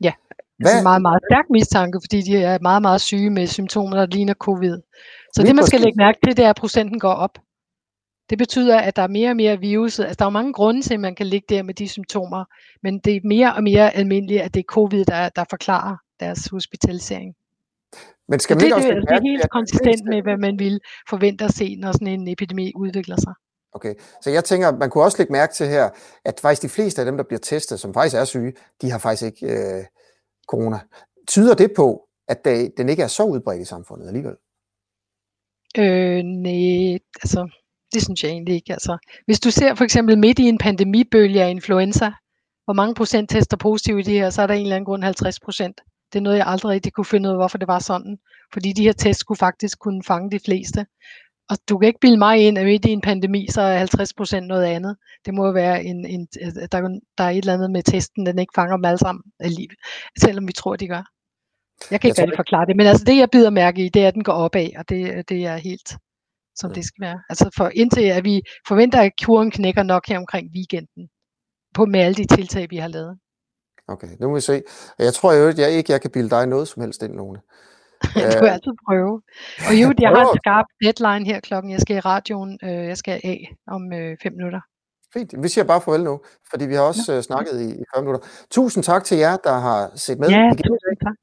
[0.04, 0.14] Ja,
[0.58, 0.72] Hvad?
[0.72, 4.34] altså meget, meget stærk mistanke, fordi de er meget, meget syge med symptomer, der ligner
[4.34, 4.78] covid.
[5.34, 7.38] Så Lige det, man skal lægge mærke til, det er, at procenten går op.
[8.30, 10.00] Det betyder, at der er mere og mere virus.
[10.00, 12.46] Altså, der er mange grunde til, at man kan ligge der med de symptomer,
[12.84, 16.48] men det er mere og mere almindeligt, at det er covid, der, der forklarer deres
[16.48, 17.36] hospitalisering.
[18.30, 20.80] Men skal man ikke det, også det, det er helt konsistent med, hvad man vil
[21.10, 23.34] forvente at se, når sådan en epidemi udvikler sig.
[23.74, 25.90] Okay, så jeg tænker, man kunne også lægge mærke til her,
[26.26, 29.00] at faktisk de fleste af dem, der bliver testet, som faktisk er syge, de har
[29.00, 29.84] faktisk ikke øh,
[30.48, 30.80] corona.
[31.28, 34.36] Tyder det på, at det, den ikke er så udbredt i samfundet alligevel?
[35.78, 37.50] Øh, nej, altså,
[37.94, 38.74] det synes jeg egentlig ikke.
[38.74, 42.12] Altså, hvis du ser for eksempel midt i en pandemibølge af influenza,
[42.66, 45.04] hvor mange procent tester positivt i det her, så er der en eller anden grund
[45.04, 45.82] 50 procent.
[46.14, 48.18] Det er noget, jeg aldrig rigtig kunne finde ud af, hvorfor det var sådan.
[48.54, 50.86] Fordi de her tests skulle faktisk kunne fange de fleste.
[51.50, 54.14] Og du kan ikke bilde mig ind, at midt i en pandemi, så er 50
[54.14, 54.98] procent noget andet.
[55.26, 56.28] Det må være en, en
[56.72, 59.78] der, der er et eller andet med testen, den ikke fanger dem alle sammen alligevel,
[60.20, 61.04] selvom vi tror, de gør.
[61.92, 64.08] Jeg kan ikke rigtig forklare det, men altså det, jeg bider mærke i, det er,
[64.08, 65.98] at den går opad, og det, det er helt,
[66.56, 67.20] som det skal være.
[67.30, 71.10] Altså for indtil at vi forventer, at kuren knækker nok her omkring weekenden,
[71.74, 73.20] på med alle de tiltag, vi har lavet.
[73.90, 74.62] Okay, nu må vi se.
[75.00, 77.40] Jeg tror jo jeg ikke, jeg kan bilde dig noget som helst ind, Lone.
[78.34, 79.22] du kan altid prøve.
[79.68, 81.72] Og jo, jeg har en skarp deadline her klokken.
[81.72, 82.60] Jeg skal i radioen.
[82.64, 84.62] Øh, jeg skal af om øh, fem minutter.
[85.14, 85.34] Fint.
[85.44, 87.22] Vi siger bare farvel nu, fordi vi har også ja.
[87.22, 88.28] snakket i, i 5 minutter.
[88.52, 90.30] Tusind tak til jer, der har set med.
[90.30, 91.16] Ja, tusind tak.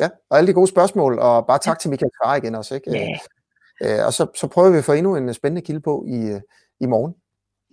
[0.00, 1.78] Ja, og alle de gode spørgsmål, og bare tak ja.
[1.78, 2.74] til Michael Kvar igen også.
[2.74, 2.90] Ikke?
[2.90, 3.98] Ja.
[4.00, 6.38] Øh, og så, så prøver vi at få endnu en spændende kilde på i,
[6.80, 7.14] i morgen.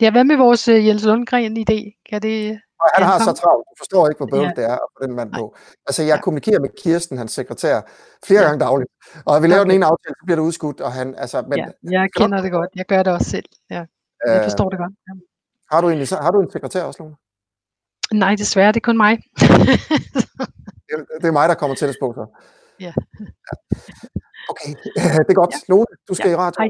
[0.01, 2.03] Ja, hvad med vores Jens Lundgren-idé?
[2.09, 2.59] Kan det
[2.95, 4.61] han har så travlt, du forstår ikke, hvor bøvlet ja.
[4.61, 5.55] det er at få den mand på.
[5.87, 6.21] Altså, jeg ja.
[6.21, 7.81] kommunikerer med Kirsten, hans sekretær,
[8.27, 8.47] flere ja.
[8.47, 8.91] gange dagligt.
[9.25, 9.69] Og vi laver okay.
[9.69, 11.41] den ene aftale, så bliver det udskudt, og han, altså...
[11.41, 11.67] Men, ja,
[11.97, 12.69] jeg kender det godt.
[12.75, 13.45] Jeg gør det også selv.
[13.69, 13.83] Ja.
[14.27, 14.93] Jeg øh, forstår det godt.
[15.07, 15.13] Ja.
[15.71, 17.15] Har, du egentlig, har du en sekretær også, Lone?
[18.13, 19.13] Nej, desværre, det er kun mig.
[21.21, 22.25] det er mig, der kommer til at spå så.
[22.79, 22.93] Ja.
[24.51, 24.71] Okay,
[25.27, 25.53] det er godt.
[25.53, 25.59] Ja.
[25.69, 26.33] Lone, du skal ja.
[26.33, 26.57] i radio.
[26.61, 26.69] Hej.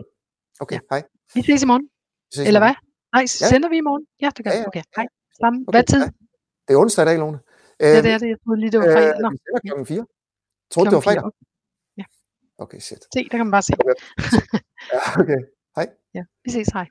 [0.59, 0.79] Okay, ja.
[0.91, 1.03] hej.
[1.35, 1.85] Vi ses i morgen.
[2.29, 2.75] Vi ses Eller hvad?
[3.15, 3.73] Nej, sender ja.
[3.73, 4.03] vi i morgen?
[4.21, 4.67] Ja, det gør ja, ja.
[4.67, 5.07] Okay, hej.
[5.43, 5.59] Samme.
[5.67, 5.73] Okay.
[5.75, 6.03] Hvad tid?
[6.05, 6.09] Ja.
[6.67, 7.39] Det er onsdag i dag, Lone.
[7.79, 8.29] Ja, det er det.
[8.33, 9.15] Jeg troede lige, det var øh, fredag.
[9.25, 10.05] Øh, vi sender klokken 4.
[10.71, 11.23] Troede det var fredag?
[11.97, 12.05] Ja.
[12.63, 13.01] Okay, shit.
[13.13, 13.73] Se, der kan man bare se.
[14.93, 15.39] ja, okay.
[15.75, 15.87] Hej.
[16.17, 16.67] Ja, vi ses.
[16.77, 16.87] Hej.